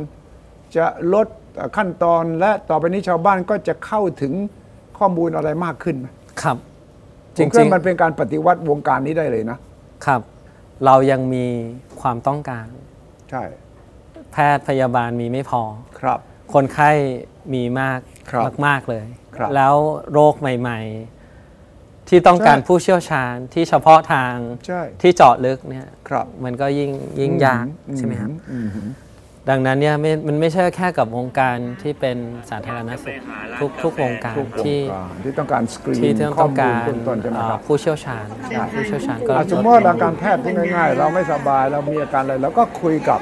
[0.77, 1.27] จะลด
[1.77, 4.33] ขั้นตอนและต่อไปนี้ชาวบ้านก็จะเข้าถึง
[4.97, 6.07] ข้อมูลอะไรมากขึ้นไหม
[6.41, 6.57] ครับ
[7.35, 10.21] ผจมคิดริงว่ามันเป็นการปฏิวัติวงการนี้ได้เลยนะๆครับ
[10.85, 11.45] เรายังมี
[12.01, 12.65] ความต้องการ
[13.29, 13.43] ใช่
[14.31, 15.61] แพทย์พยาบาลมีไม่พอ
[15.99, 16.19] ครับ
[16.53, 16.91] คนไข้
[17.53, 19.73] มีมากครับมาก ๆ เลยครับแล้ว
[20.13, 21.12] โรคใหม่ ๆ
[22.09, 24.35] ที่ต้องการใช่ผู้เชี่ยวชาญที่เฉพาะทาง
[24.67, 27.65] ใช่ที่เจาะลึกเนี่ยครับมันก็ยิ่งยิ่งยาก
[27.97, 28.89] ใช่ไหมครับอืมอืม
[29.49, 32.17] ดังนั้นเนี่ยไม่มันไม่ใช่แค่กับวงการที่เป็น
[32.49, 33.15] สาธารณสุข
[33.59, 38.25] ทุกทุกวงการทุกวงที่การที่ต้องการสกรีที่นต้องข้อต้อมูงลการเบื้องต้นใช่ไหมครับเอ่อผู้เชี่ยวชาญ
[38.73, 43.19] ผู้เชี่ยวชาญก็อะสมมติว่าอาการแพทย์พูดง่ายๆ เราไม่สบายเรามีอาการอะไรเราก็คุยกับ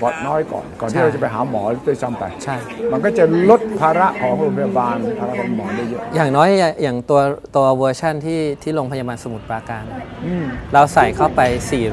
[0.00, 2.56] ปอดน้อยก่อน ก่อนที่เราจะไปหาหมอด้วยซ้ำไป ใช่
[2.92, 6.48] มันก็จะลดภาระของโรงพยาบาลภาระของหมอได้เยอะ อย่างน้อย
[6.82, 7.20] อย่างตัว
[7.56, 9.84] ตัวเวอร์ชันที่ที่โรงพยาบาลสมุทรปราการ
[10.26, 11.40] อืมเราใส่เข้าไป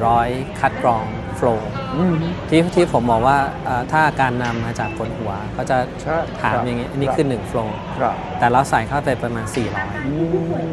[0.06, 1.04] 400 คัดกรอง
[1.36, 2.14] flow อืม
[2.48, 9.68] ที่ที่ผมบอกว่าเอ่อถ้าอาการนำมาจากปวดหัวก็จะใช่ถามครับอย่างงี้อันนี้คือ1 flow ครับแต่เราใส่เข้าไปประมาณอืม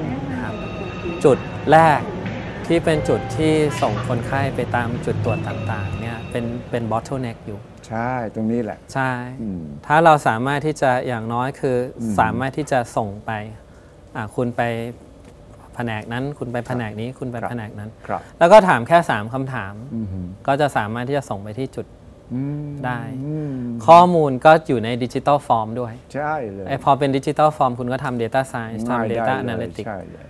[0.03, 0.53] 400นะครับ
[1.23, 1.37] จุด
[1.71, 1.99] แรก
[2.67, 9.11] ที่เป็นจุดที่ส่งคนไข้ไปตามจุดตรวจต่างๆเนี่ยเป็นเป็น bottleneck อยู่ ใช่ตรงนี้แหละ ใช่
[9.41, 13.31] อืม ถ้าเราสามารถที่จะอย่างน้อยคืออมสามารถที่จะส่งไป
[14.15, 14.61] อะคุณไป
[15.75, 20.07] แผนกนั้น คุณไปแผนกนี้คุณไปครับ แผนกนั้น ครับแล้วก็ถามแค่ 3คำถาม อืม
[20.47, 21.85] ก็จะสามารถที่จะส่งไปที่จุด
[22.33, 23.57] อืมได้ อืม
[23.87, 30.29] ข้อมูลก็อยู่ในดิจิ t a ลฟอร์มด้วยใช่เลยไอพอเป็นดิจิ t a ลฟอร์มคุณก็ทำ Data Science ง่ายทำ ได้ Data เลย Analytics ใช่เลยอ่า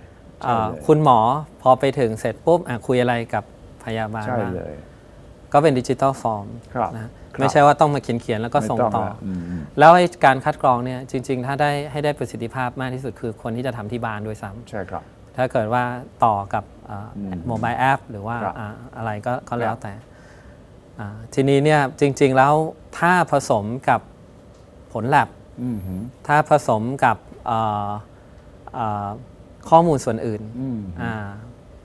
[0.86, 1.18] คุณหมอ
[1.62, 3.44] พอไปถึงเสร็จปุ๊บอะคุยอะไรกับ
[3.84, 4.74] พยาบาลใช่บ้างเลย
[5.52, 15.02] ก็เป็นดิจิ t a ลฟอร์มครับนะครับไม่ใช่ว่าต้องมาเขียนๆแล้วก็ส่งไม่ต่อละมมแล้วไอ้การคัดกรองเนี่ยจริง ๆ ถ้าได้ให้ได้ประสิทธิภาพมากที่สุดคือคนที่จะทำที่บ้านด้วยซ้ำใช่ครับ
[15.36, 15.84] ถ้าเกิดว่า
[16.24, 16.96] ต่อกับอื
[17.38, 19.92] ม mobile app หรือว่าครับอ่าอะไรก็ก็แล้วครับแต่
[20.98, 22.54] อ่าทีนี้เนี่ยจริง ๆ แล้ว
[22.98, 24.00] ถ้าผสมกับ
[24.92, 25.28] ผลแลบ
[25.62, 25.94] อืมฮึ
[26.26, 27.16] ถ้าผสมกับ
[27.46, 27.90] เอ่อ
[28.74, 29.08] เอ่อ
[29.70, 31.14] ข้อมูลส่วนอื่นอืมอ่า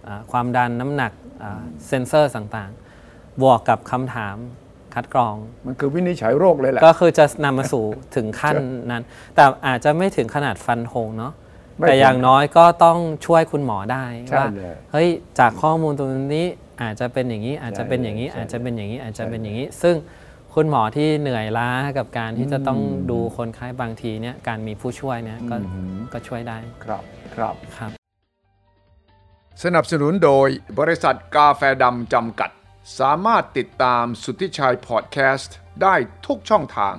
[0.07, 1.11] อ่าความดันน้ำหนัก
[1.43, 4.35] อ่าเซนเซอร์ต่างๆ บวกกับคำถาม
[4.95, 8.55] คัดกรอง มันคือวินิจฉัยโรคเลยแหละ ก็คือจะนำมาสู่ถึงขั้น
[8.91, 9.03] นั้น
[9.35, 11.33] แต่อาจจะไม่ถึงขนาดฟันธงเนาะ
[11.77, 15.07] ไม่แต่ถึงอย่างน้อยก็ต้องช่วยคุณหมอได้ใช่ว่าเลยเฮ้ย
[15.39, 16.47] จากข้อมูลตรงนี้
[16.81, 19.95] อาจจะเป็นอย่างนี้อาจจะเป็นอย่างนี้ใช่เลยอาจจะเป็นอย่างนี้อาจจะใช่เป็นอย่างนี้ ซึ่ง
[20.55, 27.03] คุณหมอที่เหนื่อยล้ากับการที่จะต้องอืมดูคนไข้บางทีเนี่ยการมีผู้ช่วยเนี่ยก็อือหือก็ช่วยได้ครับ
[27.35, 27.91] ครับครับ
[29.63, 30.47] สนับสนุนโดย
[30.79, 32.49] บริษัทกาแฟดำจำกัด
[32.99, 35.95] สามารถติดตามสุทธิชัยพอดแคสต์ได้
[36.25, 36.95] ทุกช่องทาง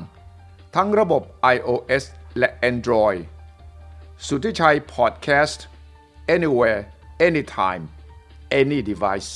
[0.75, 1.23] ทั้งระบบ
[1.55, 2.05] iOS
[2.39, 3.21] และ Android
[4.27, 5.65] สุทธิชัยพอดแคสต์
[6.35, 6.81] anywhere
[7.29, 7.83] anytime
[8.61, 9.33] any device